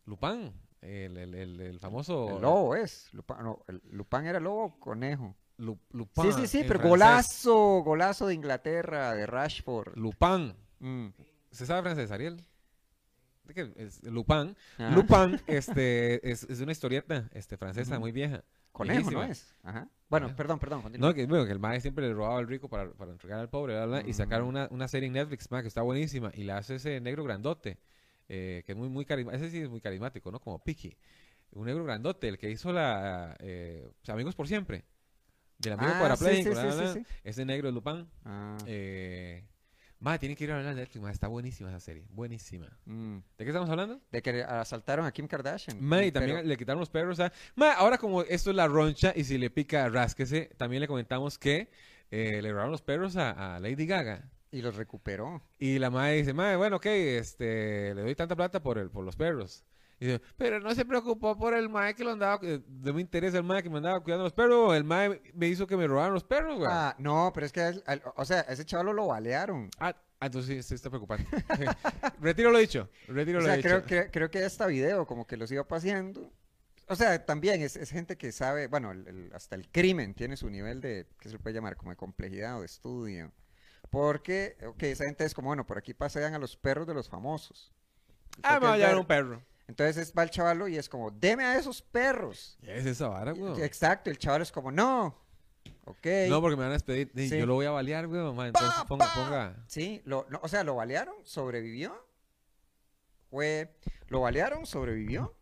Lupin, 0.06 0.54
el, 0.82 1.18
el, 1.18 1.34
el, 1.36 1.62
el 1.62 1.80
famoso... 1.80 2.36
El 2.38 2.42
lobo 2.42 2.76
es. 2.76 3.12
Lupin, 3.14 3.38
no, 3.42 3.64
Lupin 3.92 4.26
era 4.26 4.40
lobo 4.40 4.66
o 4.66 4.80
conejo. 4.80 5.36
Lu- 5.58 5.80
Lupin. 5.92 6.32
Sí, 6.32 6.42
sí, 6.42 6.48
sí, 6.48 6.58
pero 6.60 6.80
francés. 6.80 6.90
golazo, 6.90 7.58
golazo 7.84 8.28
de 8.28 8.36
Inglaterra, 8.36 9.14
de 9.14 9.26
Rashford. 9.26 9.98
Lupin. 9.98 10.56
Mm. 10.80 11.08
¿Se 11.52 11.66
sabe 11.66 11.82
francés, 11.82 12.12
Ariel? 12.12 12.46
¿De 13.50 13.54
qué? 13.56 13.74
Es 13.76 14.02
Lupin. 14.04 14.56
Ajá. 14.78 14.90
Lupin 14.96 15.42
este, 15.48 16.32
es, 16.32 16.44
es 16.44 16.62
una 16.62 16.72
historieta 16.72 17.30
este, 17.34 17.58
francesa 17.58 18.00
muy 18.00 18.12
vieja. 18.12 18.44
Conejo, 18.72 19.10
¿no 19.12 19.24
es? 19.24 19.56
Ajá. 19.64 19.90
Bueno, 20.08 20.28
Ajá. 20.28 20.36
perdón, 20.36 20.60
perdón, 20.60 20.82
continúa. 20.84 21.10
No, 21.10 21.14
que, 21.16 21.26
bueno, 21.26 21.46
que 21.46 21.52
el 21.52 21.60
mae 21.60 21.82
siempre 21.82 22.08
le 22.08 22.14
robaba 22.14 22.38
al 22.38 22.48
rico 22.48 22.70
para, 22.70 22.92
para 22.94 23.12
entregar 23.12 23.40
al 23.40 23.50
pobre, 23.50 23.84
bla, 23.86 24.02
y 24.06 24.14
sacaron 24.14 24.46
Mm. 24.48 24.50
una, 24.50 24.68
una 24.72 24.88
serie 24.88 25.08
en 25.08 25.14
Netflix, 25.14 25.50
mae, 25.52 25.62
que 25.64 25.68
está 25.68 25.82
buenísima, 25.82 26.32
y 26.34 26.44
la 26.44 26.58
hace 26.58 26.76
ese 26.76 27.02
negro 27.02 27.24
grandote, 27.24 27.80
eh, 28.30 28.64
que 28.66 28.72
es 28.74 28.78
muy, 28.78 28.88
muy 28.90 29.06
carismático, 29.06 29.44
ese 29.44 29.52
sí 29.52 29.62
es 29.64 29.70
muy 29.70 29.82
carismático, 29.82 30.32
¿no? 30.32 30.40
Como 30.40 30.64
Piki. 30.64 30.96
Un 31.52 31.66
negro 31.66 31.84
grandote, 31.84 32.28
el 32.28 32.38
que 32.38 32.50
hizo 32.52 32.72
la, 32.72 33.36
eh, 33.40 33.90
sea, 34.04 34.14
Amigos 34.14 34.36
por 34.36 34.48
Siempre, 34.48 34.86
del 35.58 35.74
amigo 35.74 35.92
Ah, 35.96 35.98
Cuadrapléjico, 36.00 36.56
sí, 36.56 36.62
sí, 36.72 36.94
sí, 36.94 37.06
ese 37.24 37.44
negro 37.46 37.68
de 37.68 37.74
Lupin. 37.74 38.08
Ah, 38.24 38.56
Eh, 38.68 39.44
mae, 40.00 40.18
tienen 40.20 40.36
que 40.38 40.44
ir 40.46 40.52
a 40.52 40.58
ver 40.58 40.66
la 40.66 40.74
Netflix, 40.74 41.02
mae, 41.02 41.12
está 41.14 41.28
buenísima 41.28 41.70
esa 41.70 41.80
serie, 41.80 42.06
buenísima. 42.10 42.68
mm. 42.86 43.18
¿De 43.38 43.44
qué 43.46 43.50
estamos 43.50 43.70
hablando? 43.70 44.00
De 44.12 44.22
que 44.22 44.44
asaltaron 44.44 45.06
a 45.06 45.12
Kim 45.12 45.28
Kardashian. 45.28 45.78
Mae, 45.82 46.08
y 46.08 46.12
Pero- 46.12 46.26
también 46.26 46.48
le 46.48 46.58
quitaron 46.58 46.80
los 46.80 46.90
perros. 46.90 47.20
a- 47.20 47.32
Mae, 47.56 47.74
ahora 47.78 47.98
como 47.98 48.22
esto 48.24 48.50
es 48.50 48.56
la 48.56 48.68
roncha 48.68 49.14
y 49.16 49.24
si 49.24 49.38
le 49.38 49.50
pica, 49.50 49.88
rásquese, 49.90 50.50
también 50.58 50.82
le 50.82 50.88
comentamos 50.88 51.38
que 51.38 51.70
eh, 52.12 52.42
le 52.42 52.52
robaron 52.52 52.72
los 52.72 52.82
perros 52.82 53.16
a, 53.18 53.56
a 53.56 53.60
Lady 53.60 53.86
Gaga. 53.86 54.30
Y 54.52 54.64
los 54.64 54.76
recuperó. 54.78 55.44
Y 55.60 55.78
la 55.78 55.92
madre 55.92 56.16
dice, 56.16 56.34
madre, 56.34 56.56
bueno, 56.56 56.78
ok, 56.78 56.86
este, 56.88 57.94
le 57.94 58.02
doy 58.02 58.16
tanta 58.16 58.36
plata 58.36 58.64
por, 58.64 58.80
el, 58.80 58.90
por 58.90 59.06
los 59.06 59.16
perros. 59.16 59.64
Y 60.00 60.06
dice, 60.06 60.22
pero 60.38 60.60
no 60.62 60.74
se 60.74 60.86
preocupó 60.86 61.38
por 61.38 61.54
el 61.54 61.68
mae 61.68 61.94
que 61.94 62.04
lo 62.06 62.12
andaba, 62.12 62.40
no 62.42 62.94
me 62.94 63.02
interesa 63.02 63.38
el 63.38 63.44
mae 63.44 63.62
que 63.62 63.70
me 63.70 63.78
andaba 63.78 64.00
cuidando 64.02 64.24
los 64.24 64.34
perros, 64.34 64.74
el 64.76 64.84
mae 64.86 65.22
me 65.34 65.48
hizo 65.48 65.68
que 65.68 65.76
me 65.76 65.88
robaran 65.88 66.14
los 66.14 66.24
perros, 66.24 66.58
güey. 66.58 66.70
Ah, 66.72 66.90
Ah, 66.92 66.96
no, 67.00 67.32
pero 67.34 67.46
es 67.46 67.52
que, 67.52 67.82
o 68.16 68.24
sea, 68.26 68.42
ese 68.42 68.64
chaval 68.66 68.96
lo 68.96 69.08
balearon. 69.08 69.70
ah, 69.80 69.94
entonces 70.22 70.56
sí, 70.66 70.70
sí 70.70 70.76
está 70.76 70.90
preocupante. 70.90 71.26
retiro 72.22 72.52
lo 72.52 72.60
dicho, 72.60 72.90
retiro 73.08 73.40
O 73.40 73.42
lo 73.42 73.48
sea, 73.48 73.58
dicho. 73.58 73.68
creo, 73.68 73.84
creo, 73.84 74.12
creo 74.12 74.32
que 74.32 74.44
hasta 74.44 74.68
video 74.68 75.06
como 75.06 75.28
que 75.28 75.36
los 75.38 75.52
iba 75.52 75.68
paseando. 75.68 76.32
O 76.88 76.96
sea, 76.96 77.24
también 77.26 77.62
es, 77.62 77.76
es 77.76 77.92
gente 77.92 78.18
que 78.18 78.32
sabe, 78.32 78.68
bueno, 78.68 78.92
el- 78.92 79.08
el- 79.08 79.32
hasta 79.34 79.56
el 79.56 79.70
crimen 79.70 80.14
tiene 80.16 80.38
su 80.38 80.50
nivel 80.50 80.82
de, 80.82 81.08
¿qué 81.20 81.30
se 81.30 81.36
le 81.36 81.40
puede 81.40 81.54
llamar? 81.56 81.76
Como 81.76 81.92
de 81.92 81.98
complejidad 81.98 82.58
o 82.58 82.62
de 82.62 82.66
estudio. 82.66 83.32
Porque, 83.90 84.58
ok, 84.66 84.84
esa 84.84 85.06
gente 85.06 85.24
es 85.26 85.34
como, 85.34 85.48
bueno, 85.50 85.66
por 85.66 85.78
aquí 85.78 85.94
pasean 85.94 86.34
a 86.34 86.40
los 86.40 86.56
perros 86.58 86.88
de 86.88 86.94
los 86.94 87.10
famosos. 87.10 87.72
Ah, 88.44 88.60
me 88.60 88.68
va 88.68 88.74
a 88.74 88.78
llevar 88.78 88.98
un 88.98 89.06
perro. 89.06 89.44
Entonces 89.70 89.98
es- 89.98 90.14
va 90.18 90.24
el 90.24 90.32
chavalo 90.32 90.68
y 90.68 90.78
es 90.78 90.90
como, 90.90 91.12
deme 91.12 91.44
a 91.46 91.56
esos 91.58 91.82
perros. 91.84 92.58
¿Qué 92.62 92.76
es 92.80 92.86
esa 92.88 93.08
vara, 93.08 93.34
güey? 93.34 93.62
Exacto, 93.62 94.10
el 94.10 94.18
chaval 94.18 94.42
es 94.42 94.52
como, 94.52 94.72
no. 94.72 95.16
Ok. 95.86 96.06
No, 96.28 96.42
porque 96.42 96.56
me 96.56 96.64
van 96.64 96.72
a 96.72 96.74
despedir. 96.74 97.12
Sí. 97.16 97.30
Yo 97.38 97.46
lo 97.46 97.54
voy 97.54 97.68
a 97.68 97.72
balear, 97.72 98.08
güey, 98.08 98.20
mamá. 98.20 98.48
Entonces 98.48 98.74
Pa, 98.74 98.86
ponga, 98.88 99.06
pa. 99.06 99.14
ponga. 99.14 99.64
Sí, 99.68 100.02
lo, 100.06 100.26
no, 100.30 100.40
o 100.42 100.48
sea, 100.48 100.64
lo 100.64 100.74
balearon, 100.76 101.14
sobrevivió. 101.24 102.04
Fue, 103.30 103.76
lo 104.08 104.22
balearon, 104.22 104.66
sobrevivió. 104.66 105.36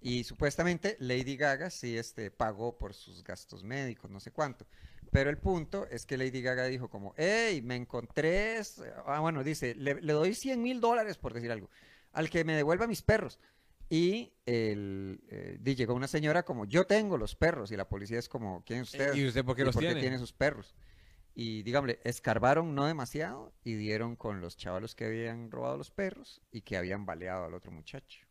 Y 0.00 0.24
supuestamente 0.24 0.96
Lady 1.00 1.36
Gaga 1.36 1.70
sí 1.70 1.96
este, 1.98 2.30
pagó 2.30 2.78
por 2.78 2.94
sus 2.94 3.22
gastos 3.24 3.64
médicos, 3.64 4.10
no 4.10 4.20
sé 4.20 4.30
cuánto. 4.30 4.66
Pero 5.10 5.30
el 5.30 5.38
punto 5.38 5.86
es 5.90 6.06
que 6.06 6.16
Lady 6.16 6.42
Gaga 6.42 6.64
dijo 6.66 6.88
como, 6.88 7.12
hey, 7.16 7.60
me 7.62 7.74
encontré, 7.76 8.58
es-". 8.58 8.82
ah, 9.06 9.18
bueno, 9.20 9.42
dice, 9.44 9.74
le, 9.74 10.00
le 10.00 10.12
doy 10.12 10.34
100 10.34 10.62
mil 10.62 10.80
dólares 10.80 11.18
por 11.18 11.34
decir 11.34 11.50
algo, 11.52 11.68
al 12.12 12.30
que 12.30 12.44
me 12.44 12.54
devuelva 12.54 12.86
mis 12.86 13.02
perros. 13.02 13.38
Y 13.88 14.32
el, 14.46 15.20
eh, 15.28 15.58
llegó 15.76 15.94
una 15.94 16.08
señora 16.08 16.44
como, 16.44 16.64
yo 16.64 16.86
tengo 16.86 17.18
los 17.18 17.36
perros. 17.36 17.70
Y 17.72 17.76
la 17.76 17.88
policía 17.88 18.18
es 18.18 18.28
como, 18.28 18.62
¿quién 18.64 18.80
es 18.82 18.92
usted? 18.92 19.14
¿Y 19.14 19.26
usted 19.26 19.44
por 19.44 19.54
qué 19.54 19.62
¿Y 19.62 19.64
los 19.66 19.74
por 19.74 19.80
tiene? 19.80 19.96
qué 19.96 20.00
tiene 20.00 20.18
sus 20.18 20.32
perros? 20.32 20.74
Y 21.34 21.62
dígame, 21.62 21.98
escarbaron 22.04 22.74
no 22.74 22.86
demasiado 22.86 23.52
y 23.64 23.74
dieron 23.74 24.16
con 24.16 24.40
los 24.40 24.56
chavalos 24.56 24.94
que 24.94 25.06
habían 25.06 25.50
robado 25.50 25.76
los 25.78 25.90
perros 25.90 26.42
y 26.50 26.62
que 26.62 26.76
habían 26.76 27.06
baleado 27.06 27.44
al 27.44 27.54
otro 27.54 27.70
muchacho. 27.72 28.26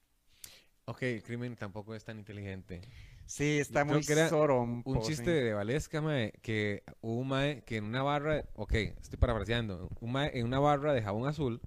Ok, 0.85 1.03
el 1.03 1.23
crimen 1.23 1.55
tampoco 1.55 1.95
es 1.95 2.03
tan 2.03 2.19
inteligente. 2.19 2.81
Sí, 3.25 3.59
está 3.59 3.85
muy 3.85 4.03
sorompo, 4.03 4.91
Un 4.91 5.01
sí. 5.01 5.09
chiste 5.09 5.31
de 5.31 5.53
Valesca, 5.53 6.01
mae, 6.01 6.33
que 6.41 6.83
hubo 7.01 7.19
un 7.19 7.27
mae 7.29 7.63
que 7.63 7.77
en 7.77 7.85
una 7.85 8.03
barra, 8.03 8.45
ok, 8.55 8.73
estoy 8.73 9.17
parafraseando, 9.17 9.89
un 10.00 10.11
mae 10.11 10.38
en 10.38 10.45
una 10.45 10.59
barra 10.59 10.91
de 10.93 11.01
jabón 11.01 11.27
azul 11.29 11.61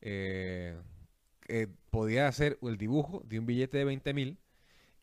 eh, 0.00 0.80
eh, 1.48 1.68
podía 1.90 2.28
hacer 2.28 2.58
el 2.62 2.76
dibujo 2.78 3.22
de 3.26 3.38
un 3.38 3.46
billete 3.46 3.78
de 3.78 3.84
20 3.84 4.14
mil 4.14 4.38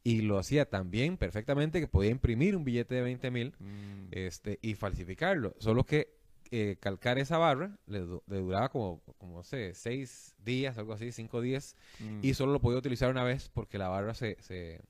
y 0.03 0.21
lo 0.21 0.39
hacía 0.39 0.69
tan 0.69 0.89
bien, 0.89 1.17
perfectamente, 1.17 1.79
que 1.79 1.87
podía 1.87 2.09
imprimir 2.09 2.55
un 2.55 2.63
billete 2.63 2.95
de 2.95 3.01
20 3.01 3.31
mil 3.31 3.53
Mm, 3.59 4.07
este, 4.11 4.57
y 4.61 4.73
falsificarlo. 4.75 5.55
Solo 5.59 5.85
que 5.85 6.19
eh, 6.49 6.75
calcar 6.79 7.17
esa 7.19 7.37
barra 7.37 7.77
le, 7.85 7.99
du- 7.99 8.23
le 8.27 8.37
duraba 8.39 8.69
como, 8.69 9.01
como, 9.19 9.37
no 9.37 9.43
sé, 9.43 9.73
seis 9.73 10.35
días, 10.39 10.77
algo 10.77 10.93
así, 10.93 11.11
cinco 11.11 11.39
días, 11.39 11.75
mm. 11.99 12.19
y 12.23 12.33
solo 12.33 12.51
lo 12.51 12.59
podía 12.59 12.79
utilizar 12.79 13.09
una 13.11 13.23
vez 13.23 13.49
porque 13.53 13.77
la 13.77 13.87
barra 13.89 14.13
se, 14.15 14.35
se, 14.41 14.81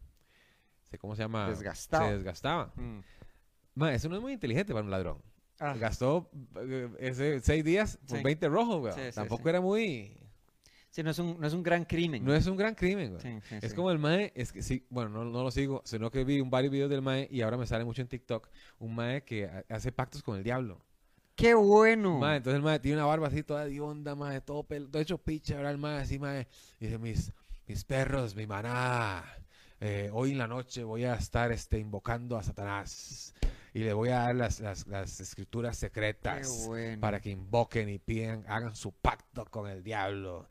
se 0.89 0.97
¿cómo 0.97 1.15
se 1.15 1.21
llama? 1.23 1.49
Desgastaba. 1.49 2.07
Se 2.07 2.13
desgastaba. 2.15 2.73
Mm. 2.75 3.83
Eso 3.85 4.09
no 4.09 4.15
es 4.15 4.21
muy 4.21 4.33
inteligente 4.33 4.73
para 4.73 4.83
un 4.85 4.91
ladrón. 4.91 5.21
Ah. 5.59 5.75
Gastó 5.77 6.31
eh, 6.55 6.89
ese 6.99 7.39
seis 7.41 7.63
días 7.63 7.97
por 8.07 8.17
Sí. 8.17 8.23
20 8.23 8.47
rojos, 8.49 8.81
weón. 8.81 8.95
Sí, 8.95 9.01
sí, 9.09 9.15
Tampoco 9.15 9.47
era 9.49 9.61
muy... 9.61 10.17
Sí, 10.91 11.03
no 11.03 11.09
es 11.09 11.19
un, 11.19 11.39
no 11.39 11.47
es 11.47 11.53
un 11.53 11.63
gran 11.63 11.85
crimen. 11.85 12.23
No 12.23 12.33
es 12.35 12.45
un 12.47 12.57
gran 12.57 12.75
crimen. 12.75 13.17
Sí, 13.21 13.39
sí, 13.47 13.55
Es 13.61 13.71
sí. 13.71 13.75
como 13.75 13.91
el 13.91 13.97
mae, 13.97 14.31
es 14.35 14.51
que 14.51 14.61
sí, 14.61 14.85
bueno, 14.89 15.09
no, 15.09 15.23
no 15.25 15.41
lo 15.43 15.49
sigo, 15.49 15.81
sino 15.85 16.11
que 16.11 16.23
vi 16.25 16.41
un 16.41 16.49
varios 16.49 16.71
videos 16.71 16.89
del 16.89 17.01
mae 17.01 17.27
y 17.31 17.41
ahora 17.41 17.55
me 17.57 17.65
sale 17.65 17.85
mucho 17.85 18.01
en 18.01 18.09
TikTok, 18.09 18.49
un 18.79 18.93
mae 18.95 19.23
que 19.23 19.45
ha- 19.45 19.63
hace 19.69 19.91
pactos 19.93 20.21
con 20.21 20.37
el 20.37 20.43
diablo. 20.43 20.81
¡Qué 21.35 21.53
bueno! 21.53 22.19
Mae, 22.19 22.37
entonces 22.37 22.57
el 22.57 22.61
mae 22.61 22.79
tiene 22.79 22.97
una 22.97 23.05
barba 23.05 23.27
así 23.29 23.41
toda 23.41 23.65
de 23.65 23.79
onda, 23.79 24.15
mae, 24.15 24.41
todo, 24.41 24.63
pel- 24.67 24.91
todo 24.91 25.01
hecho 25.01 25.17
picha, 25.17 25.55
¿verdad? 25.55 25.71
El 25.71 25.77
mae 25.77 26.01
así, 26.01 26.19
mae, 26.19 26.45
y 26.79 26.85
dice, 26.85 26.97
mis, 26.97 27.31
mis 27.67 27.83
perros, 27.85 28.35
mi 28.35 28.45
maná, 28.45 29.23
eh, 29.79 30.09
hoy 30.11 30.31
en 30.33 30.39
la 30.39 30.47
noche 30.47 30.83
voy 30.83 31.05
a 31.05 31.15
estar 31.15 31.53
este, 31.53 31.79
invocando 31.79 32.37
a 32.37 32.43
Satanás 32.43 33.33
y 33.73 33.79
le 33.79 33.93
voy 33.93 34.09
a 34.09 34.19
dar 34.23 34.35
las, 34.35 34.59
las, 34.59 34.85
las 34.87 35.21
escrituras 35.21 35.77
¡Qué 35.77 35.87
secretas 35.87 36.65
bueno! 36.67 36.99
para 36.99 37.21
que 37.21 37.29
invoquen 37.31 37.87
y 37.87 37.97
pidan, 37.97 38.43
hagan 38.49 38.75
su 38.75 38.91
pacto 38.91 39.45
con 39.45 39.69
el 39.69 39.81
diablo. 39.83 40.49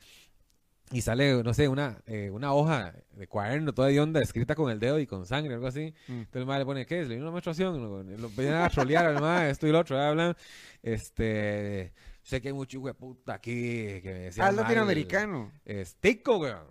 Y 0.92 1.02
sale, 1.02 1.42
no 1.44 1.54
sé, 1.54 1.68
una, 1.68 2.02
eh, 2.06 2.30
una 2.32 2.52
hoja 2.52 2.92
de 3.12 3.28
cuaderno 3.28 3.72
toda 3.72 3.88
de 3.88 4.00
onda 4.00 4.20
escrita 4.20 4.56
con 4.56 4.72
el 4.72 4.80
dedo 4.80 4.98
y 4.98 5.06
con 5.06 5.24
sangre, 5.24 5.54
algo 5.54 5.68
así. 5.68 5.94
Mm. 6.08 6.12
Entonces 6.12 6.40
el 6.40 6.46
mae 6.46 6.58
le 6.58 6.64
pone, 6.64 6.84
¿qué 6.84 7.02
es? 7.02 7.08
Le 7.08 7.14
dio 7.14 7.22
una 7.22 7.32
menstruación. 7.32 7.80
Lo, 7.80 8.00
empiezan 8.00 8.62
a 8.62 8.68
trolear 8.68 9.06
al 9.06 9.20
mae, 9.20 9.50
esto 9.50 9.68
y 9.68 9.72
lo 9.72 9.78
otro, 9.78 10.00
hablan. 10.00 10.34
Este, 10.82 11.92
sé 12.22 12.40
que 12.40 12.48
hay 12.48 12.54
mucho 12.54 12.78
hijo 12.78 12.88
de 12.88 12.94
puta 12.94 13.34
aquí 13.34 14.00
que 14.00 14.10
me 14.12 14.18
decía 14.20 14.46
Ah, 14.46 14.52
latinoamericano. 14.52 15.52
Es 15.64 15.94
tico, 15.94 16.38
weón. 16.38 16.66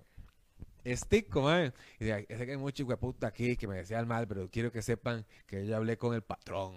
Es 0.83 1.07
tico, 1.07 1.43
mae. 1.43 1.71
Y 1.97 2.05
sé 2.05 2.25
que 2.27 2.51
hay 2.51 2.57
mucho 2.57 2.83
hijo 2.83 2.91
de 2.91 2.97
puta 2.97 3.27
aquí 3.27 3.55
que 3.55 3.67
me 3.69 3.77
decía 3.77 4.03
mal, 4.03 4.27
pero 4.27 4.49
quiero 4.49 4.69
que 4.69 4.81
sepan 4.81 5.25
que 5.45 5.65
yo 5.65 5.77
hablé 5.77 5.97
con 5.97 6.13
el 6.13 6.23
patrón. 6.23 6.75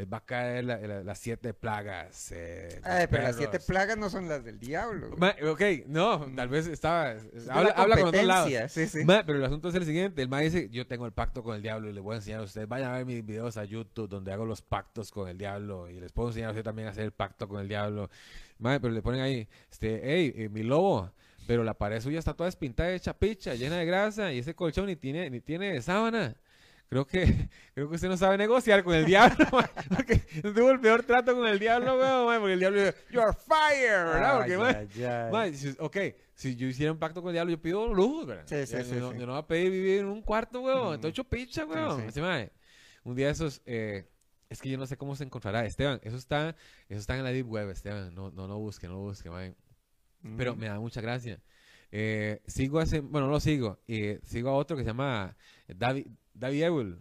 Les 0.00 0.10
va 0.10 0.16
a 0.16 0.24
caer 0.24 0.64
la- 0.64 0.78
la- 0.78 1.04
las 1.04 1.18
siete 1.18 1.52
plagas. 1.52 2.32
eh, 2.32 2.80
Ay, 2.84 3.06
pero 3.10 3.22
las 3.24 3.36
perros". 3.36 3.36
siete 3.36 3.60
plagas 3.60 3.98
no 3.98 4.08
son 4.08 4.28
las 4.30 4.42
del 4.42 4.58
diablo. 4.58 5.14
Ma- 5.18 5.34
ok, 5.46 5.60
no, 5.88 6.20
tal 6.34 6.48
vez 6.48 6.66
estaba. 6.68 7.12
Es 7.12 7.50
Habla, 7.50 7.64
la 7.64 7.68
habla 7.82 7.96
con 8.00 8.26
lados. 8.26 8.44
competencia, 8.44 8.68
Sí, 8.70 8.86
sí. 8.86 9.04
Ma, 9.04 9.22
pero 9.26 9.36
el 9.38 9.44
asunto 9.44 9.68
es 9.68 9.74
el 9.74 9.84
siguiente: 9.84 10.22
el 10.22 10.28
ma 10.30 10.40
dice: 10.40 10.70
Yo 10.70 10.86
tengo 10.86 11.04
el 11.04 11.12
pacto 11.12 11.42
con 11.42 11.54
el 11.54 11.60
diablo 11.60 11.90
y 11.90 11.92
les 11.92 12.02
voy 12.02 12.14
a 12.14 12.16
enseñar 12.16 12.40
a 12.40 12.44
ustedes. 12.44 12.66
Vayan 12.66 12.92
a 12.92 12.96
ver 12.96 13.04
mis 13.04 13.26
videos 13.26 13.58
a 13.58 13.64
YouTube 13.64 14.08
donde 14.08 14.32
hago 14.32 14.46
los 14.46 14.62
pactos 14.62 15.10
con 15.10 15.28
el 15.28 15.36
diablo 15.36 15.90
y 15.90 16.00
les 16.00 16.12
puedo 16.12 16.30
enseñar 16.30 16.48
a 16.48 16.52
ustedes 16.52 16.64
también 16.64 16.88
a 16.88 16.92
hacer 16.92 17.04
el 17.04 17.12
pacto 17.12 17.46
con 17.46 17.60
el 17.60 17.68
diablo. 17.68 18.08
Ma, 18.58 18.80
pero 18.80 18.94
le 18.94 19.02
ponen 19.02 19.20
ahí: 19.20 19.46
este, 19.70 20.00
Hey, 20.02 20.32
eh, 20.34 20.48
mi 20.48 20.62
lobo. 20.62 21.12
Pero 21.46 21.62
la 21.62 21.74
pared 21.74 22.00
suya 22.00 22.18
está 22.20 22.32
toda 22.32 22.46
despintada, 22.46 22.90
hecha 22.92 23.12
picha, 23.12 23.54
llena 23.54 23.76
de 23.76 23.84
grasa 23.84 24.32
y 24.32 24.38
ese 24.38 24.54
colchón 24.54 24.86
ni 24.86 24.96
tiene, 24.96 25.28
ni 25.28 25.40
tiene 25.40 25.82
sábana. 25.82 26.36
Creo 26.90 27.06
que, 27.06 27.48
creo 27.74 27.88
que 27.88 27.94
usted 27.94 28.08
no 28.08 28.16
sabe 28.16 28.36
negociar 28.36 28.82
con 28.84 28.94
el 28.94 29.04
diablo, 29.06 29.46
porque 29.96 30.16
tuvo 30.42 30.72
el 30.72 30.80
peor 30.80 31.04
trato 31.04 31.34
con 31.36 31.46
el 31.46 31.58
diablo, 31.58 31.96
weón, 31.96 32.26
ma, 32.26 32.38
porque 32.38 32.54
el 32.54 32.58
diablo 32.58 32.80
dice, 32.80 32.94
You're 33.10 33.32
fired, 33.32 34.04
¿verdad? 34.04 34.38
Porque, 34.38 34.58
ma, 34.58 34.68
Ay, 34.68 34.88
ay, 34.96 35.04
ay. 35.04 35.30
Ma, 35.32 35.52
si- 35.56 35.76
ok, 35.78 35.96
si 36.34 36.56
yo 36.56 36.66
hiciera 36.66 36.90
un 36.90 36.98
pacto 36.98 37.22
con 37.22 37.30
el 37.30 37.34
diablo, 37.34 37.52
yo 37.52 37.62
pido 37.62 37.94
lujos, 37.94 38.26
¿verdad? 38.26 38.42
Sí, 38.46 38.66
sí, 38.66 38.76
yo, 38.76 38.84
sí, 38.84 38.94
no, 38.96 39.12
sí. 39.12 39.18
yo 39.18 39.26
no 39.26 39.32
voy 39.32 39.40
a 39.40 39.46
pedir 39.46 39.70
vivir 39.70 40.00
en 40.00 40.06
un 40.06 40.20
cuarto, 40.20 40.60
weón. 40.62 40.90
Mm. 40.90 40.94
Estoy 40.94 41.10
hecho 41.10 41.24
picha, 41.24 41.64
weón. 41.64 42.10
sí. 42.12 42.20
Un 43.04 43.14
día 43.14 43.30
esos, 43.30 43.62
eh, 43.66 44.04
es 44.48 44.60
que 44.60 44.68
yo 44.68 44.76
no 44.76 44.84
sé 44.86 44.96
cómo 44.96 45.14
se 45.14 45.22
encontrará. 45.22 45.64
Esteban, 45.64 46.00
eso 46.02 46.16
está, 46.16 46.56
eso 46.88 46.98
está 46.98 47.16
en 47.16 47.22
la 47.22 47.30
Deep 47.30 47.48
Web, 47.48 47.70
Esteban. 47.70 48.12
No, 48.14 48.32
no 48.32 48.48
lo 48.48 48.58
busque, 48.58 48.88
no 48.88 48.94
lo 48.94 48.98
busque, 49.00 49.30
mae. 49.30 49.54
Pero 50.36 50.56
me 50.56 50.66
da 50.66 50.78
mucha 50.80 51.00
gracia. 51.00 51.40
Eh, 51.92 52.42
sigo 52.46 52.78
a 52.78 52.82
ese, 52.82 53.00
bueno, 53.00 53.26
no 53.28 53.32
lo 53.34 53.40
sigo. 53.40 53.78
eh, 53.88 54.20
sigo 54.24 54.50
a 54.50 54.54
otro 54.54 54.76
que 54.76 54.82
se 54.82 54.88
llama 54.88 55.36
David, 55.66 56.06
David. 56.40 56.94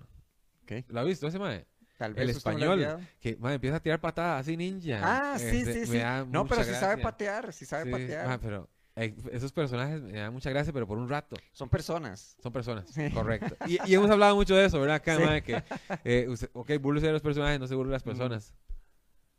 Ok. 0.63 0.71
¿Lo 0.89 0.99
ha 0.99 1.03
visto 1.03 1.27
ese 1.27 1.39
mae? 1.39 1.65
Tal 1.97 2.11
el 2.11 2.27
lo 2.27 2.33
ha 2.33 2.37
español. 2.37 2.99
Que 3.19 3.35
mae, 3.37 3.55
empieza 3.55 3.77
a 3.77 3.79
tirar 3.79 3.99
patadas 3.99 4.41
así 4.41 4.55
ninja. 4.55 4.99
Ah, 5.01 5.39
sí, 5.39 5.45
Este, 5.61 5.85
sí, 5.85 5.91
sí. 5.93 5.99
No, 6.29 6.45
pero 6.45 6.63
si 6.63 6.73
sabe 6.73 7.01
patear, 7.01 7.51
si 7.53 7.65
sabe 7.65 7.85
Sí, 7.85 7.91
patear. 7.91 8.39
pero 8.39 8.69
eh, 8.95 9.15
esos 9.31 9.51
personajes 9.51 10.01
me 10.01 10.13
dan 10.13 10.33
mucha 10.33 10.49
gracia, 10.49 10.71
pero 10.73 10.85
por 10.87 10.97
un 10.97 11.07
rato. 11.09 11.35
Son 11.53 11.69
personas. 11.69 12.35
Son 12.41 12.51
personas, 12.51 12.85
correcto. 13.13 13.55
Y, 13.65 13.79
y 13.89 13.95
hemos 13.95 14.09
hablado 14.09 14.35
mucho 14.35 14.55
de 14.55 14.65
eso, 14.65 14.79
¿verdad? 14.79 14.95
Acá, 14.97 15.41
que, 15.41 15.63
eh, 16.03 16.27
usted, 16.27 16.49
ok, 16.53 16.71
burlese 16.79 17.07
de 17.07 17.13
los 17.13 17.21
personajes, 17.21 17.59
no 17.59 17.67
se 17.67 17.75
burle 17.75 17.91
de 17.91 17.95
las 17.95 18.03
personas. 18.03 18.53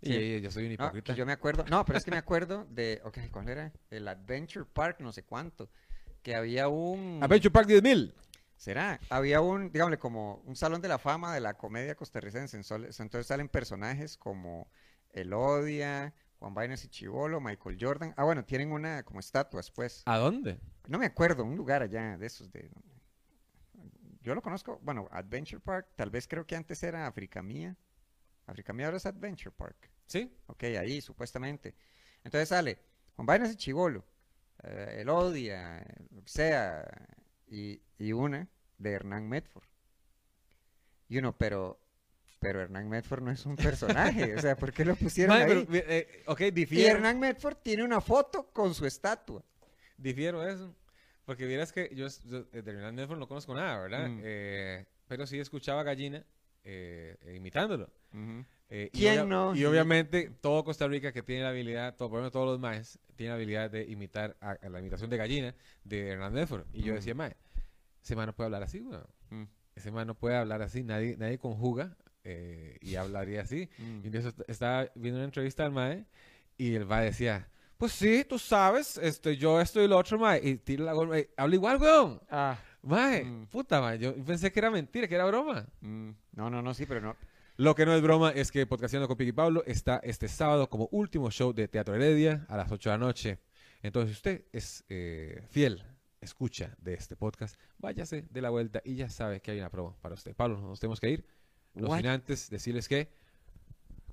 Y 0.03 0.07
Sí. 0.09 0.15
eh, 0.17 0.41
yo 0.43 0.51
soy 0.51 0.63
un 0.65 0.69
No, 0.71 0.75
hipócrita. 0.87 1.13
que 1.13 1.19
yo 1.19 1.27
me 1.27 1.33
acuerdo, 1.33 1.65
no, 1.69 1.85
pero 1.85 1.99
es 1.99 2.05
que 2.07 2.11
me 2.11 2.17
acuerdo 2.17 2.67
de, 2.71 3.03
ok, 3.05 3.19
¿cuál 3.31 3.49
era? 3.51 3.71
El 3.91 4.09
Adventure 4.09 4.65
Park, 4.65 5.01
no 5.01 5.13
sé 5.13 5.25
cuánto, 5.25 5.71
que 6.23 6.35
había 6.35 6.69
un... 6.69 7.21
Adventure 7.23 7.51
Park 7.53 7.69
10.000. 7.69 8.15
¿Será? 8.61 9.01
Había 9.09 9.40
un, 9.40 9.73
digámosle, 9.73 9.99
como 9.99 10.42
un 10.44 10.55
salón 10.55 10.83
de 10.83 10.88
la 10.88 10.99
fama 10.99 11.33
de 11.33 11.40
la 11.40 11.55
comedia 11.55 11.94
costarricense. 11.94 12.59
Entonces 12.59 13.27
salen 13.27 13.49
personajes 13.49 14.18
como 14.18 14.70
Elodia, 15.14 16.12
Juan 16.38 16.53
Vainas 16.53 16.85
y 16.85 16.88
Chivolo, 16.88 17.40
Michael 17.40 17.79
Jordan. 17.81 18.12
Ah, 18.18 18.25
bueno, 18.25 18.44
tienen 18.44 18.70
una 18.70 19.03
como 19.03 19.18
estatuas, 19.18 19.70
pues. 19.70 20.03
¿A 20.05 20.18
dónde? 20.18 20.61
No 20.88 20.99
me 20.99 21.07
acuerdo, 21.07 21.42
un 21.42 21.57
lugar 21.57 21.81
allá 21.81 22.18
de 22.18 22.27
esos 22.27 22.53
de... 22.53 22.70
Yo 24.20 24.35
lo 24.35 24.42
conozco, 24.42 24.79
bueno, 24.83 25.09
Adventure 25.11 25.62
Park, 25.62 25.92
tal 25.96 26.11
vez 26.11 26.29
creo 26.29 26.46
que 26.46 26.55
antes 26.55 26.83
era 26.83 27.07
Africa 27.07 27.42
Mía. 27.42 27.75
Africa 28.44 28.75
Mía 28.75 28.88
ahora 28.88 28.99
es 28.99 29.07
Adventure 29.07 29.57
Park. 29.57 29.90
Sí. 30.05 30.37
Ok, 30.49 30.64
ahí 30.64 31.01
supuestamente. 31.01 31.75
Entonces 32.25 32.51
sale 32.51 32.79
Juan 33.16 33.25
Vainas 33.25 33.53
y 33.53 33.57
Chivolo, 33.57 34.05
eh, 34.64 34.99
Elodia, 34.99 35.83
lo 36.11 36.23
que 36.23 36.31
sea, 36.31 36.87
y, 37.51 37.83
y 37.99 38.13
una 38.13 38.49
de 38.79 38.93
Hernán 38.93 39.29
Medford. 39.29 39.65
Y 41.09 41.19
uno, 41.19 41.37
pero, 41.37 41.79
pero 42.39 42.63
Hernán 42.63 42.89
Medford 42.89 43.23
no 43.23 43.31
es 43.31 43.45
un 43.45 43.57
personaje, 43.57 44.35
o 44.37 44.41
sea, 44.41 44.57
¿por 44.57 44.73
qué 44.73 44.85
lo 44.85 44.95
pusieron 44.97 45.37
ahí? 45.37 45.47
pero, 45.47 45.67
eh, 45.73 46.23
ok, 46.27 46.41
Y 46.43 46.51
difiero. 46.53 46.97
Hernán 46.97 47.19
Medford 47.19 47.57
tiene 47.57 47.85
una 47.85 48.01
foto 48.01 48.51
con 48.53 48.75
su 48.75 48.87
estatua. 48.87 49.45
Difiero 49.99 50.49
eso. 50.49 50.75
Porque 51.25 51.47
vieras 51.47 51.73
que 51.73 51.91
yo, 51.95 52.07
yo 52.25 52.47
eh, 52.53 52.63
de 52.63 52.71
Hernán 52.71 52.95
Nedford 52.97 53.19
no 53.19 53.29
conozco 53.29 53.55
nada, 53.55 53.79
¿verdad? 53.81 54.09
Mm. 54.09 54.21
Eh, 54.25 54.87
pero 55.07 55.27
sí 55.27 55.39
escuchaba 55.39 55.81
a 55.81 55.85
Gallina 55.85 56.25
eh, 56.65 57.17
eh, 57.23 57.35
imitándolo. 57.35 57.91
Eh, 58.72 58.88
y 58.92 58.98
¿Quién 59.00 59.18
obvia- 59.20 59.26
no? 59.28 59.54
Y 59.56 59.64
obviamente 59.64 60.30
todo 60.40 60.62
Costa 60.64 60.87
Rica 60.87 61.12
que 61.12 61.22
tiene 61.22 61.42
la 61.42 61.48
habilidad, 61.48 61.96
todo, 61.96 62.09
por 62.09 62.18
lo 62.18 62.22
menos 62.22 62.33
todos 62.33 62.46
los 62.46 62.61
maes, 62.61 62.98
tiene 63.16 63.30
la 63.30 63.35
habilidad 63.37 63.68
de 63.70 63.83
imitar 63.85 64.37
a, 64.40 64.50
a 64.52 64.68
la 64.68 64.78
imitación 64.78 65.11
de 65.11 65.16
gallina 65.16 65.54
de 65.85 66.09
Hernán 66.11 66.33
Nedford. 66.35 66.64
Y 66.72 66.83
yo 66.83 66.92
Mm. 66.92 66.96
decía, 66.96 67.14
mae, 67.14 67.37
ese 68.02 68.14
man 68.16 68.26
no 68.26 68.33
puede 68.35 68.46
hablar 68.46 68.62
así, 68.62 68.80
weón. 68.80 69.04
Mm. 69.30 69.42
Ese 69.74 69.90
man 69.90 70.06
no 70.06 70.14
puede 70.14 70.37
hablar 70.37 70.62
así, 70.62 70.85
nadie, 70.85 71.16
nadie 71.18 71.38
conjuga 71.38 71.96
eh, 72.22 72.76
y 72.80 72.94
hablaría 72.96 73.42
así. 73.42 73.68
Mm. 73.78 74.00
Y 74.06 74.16
est- 74.16 74.40
estaba 74.48 74.88
viendo 74.94 75.18
una 75.18 75.24
entrevista 75.24 75.64
al 75.64 75.72
mae 75.72 76.06
y 76.56 76.74
el 76.74 76.87
mae 76.87 77.06
decía, 77.06 77.48
pues 77.76 77.92
sí, 77.92 78.24
tú 78.28 78.38
sabes, 78.38 78.98
este, 78.98 79.37
yo 79.37 79.61
esto 79.61 79.83
y 79.83 79.88
lo 79.88 79.96
otro, 79.98 80.18
mae, 80.18 80.40
y 80.46 80.59
tira 80.59 80.85
la 80.85 80.92
gol, 80.92 81.28
habla 81.37 81.54
igual, 81.54 81.78
weón. 81.78 82.20
Ah, 82.30 82.56
Mae, 82.83 83.24
Mm. 83.24 83.46
puta, 83.48 83.80
mae, 83.83 83.98
yo 83.98 84.14
pensé 84.24 84.50
que 84.52 84.59
era 84.61 84.70
mentira, 84.70 85.06
que 85.09 85.14
era 85.14 85.26
broma. 85.26 85.66
no, 85.83 86.48
no, 86.50 86.62
no, 86.62 86.72
sí, 86.72 86.87
pero 86.87 87.00
no. 87.02 87.16
Lo 87.61 87.75
que 87.75 87.85
no 87.85 87.94
es 87.94 88.01
broma 88.01 88.31
es 88.31 88.51
que 88.51 88.66
Podcastando 88.66 89.07
con 89.07 89.18
Piqui 89.18 89.33
Pablo 89.33 89.62
está 89.66 90.01
este 90.03 90.29
sábado 90.29 90.70
como 90.70 90.88
último 90.92 91.31
show 91.31 91.53
de 91.53 91.68
Teatro 91.68 91.94
Heredia 91.94 92.46
a 92.49 92.57
las 92.57 92.73
8 92.73 92.88
de 92.88 92.94
la 92.96 93.05
noche. 93.05 93.38
Entonces, 93.83 94.12
si 94.12 94.16
usted 94.16 94.44
es 94.51 94.83
eh, 94.88 95.46
fiel, 95.51 95.85
escucha 96.23 96.75
de 96.81 96.94
este 96.94 97.16
podcast, 97.16 97.61
váyase 97.77 98.25
de 98.31 98.40
la 98.40 98.49
vuelta 98.49 98.81
y 98.83 98.94
ya 98.94 99.11
sabe 99.11 99.42
que 99.42 99.51
hay 99.51 99.59
una 99.59 99.68
promo 99.68 99.94
para 100.01 100.14
usted. 100.14 100.35
Pablo, 100.35 100.59
nos 100.59 100.81
tenemos 100.81 101.01
que 101.01 101.11
ir. 101.11 101.27
No 101.75 101.94
sin 101.94 102.07
antes 102.07 102.49
decirles 102.49 102.88
que 102.88 103.11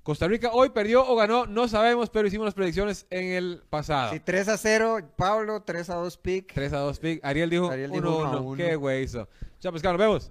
Costa 0.02 0.28
Rica 0.28 0.50
hoy 0.52 0.68
perdió 0.68 1.08
o 1.08 1.16
ganó, 1.16 1.46
no 1.46 1.68
sabemos, 1.68 2.10
pero 2.10 2.28
hicimos 2.28 2.44
las 2.44 2.54
predicciones 2.54 3.06
en 3.08 3.32
el 3.32 3.62
pasado. 3.70 4.12
Sí, 4.12 4.20
3 4.20 4.48
a 4.48 4.58
0, 4.58 5.12
Pablo, 5.16 5.62
3 5.62 5.88
a 5.88 5.94
2 5.94 6.18
pick. 6.18 6.52
3 6.52 6.70
a 6.74 6.78
2 6.80 6.98
pick. 6.98 7.24
Ariel 7.24 7.48
dijo 7.48 7.64
1 7.64 7.72
Ariel 7.72 7.92
1. 7.92 8.00
dijo 8.02 8.18
uno 8.18 8.26
a 8.26 8.40
uno. 8.42 8.56
Qué 8.58 8.76
güey 8.76 9.04
hizo. 9.04 9.26
Chao, 9.58 9.72
pues, 9.72 9.82
nos 9.82 9.96
vemos. 9.96 10.30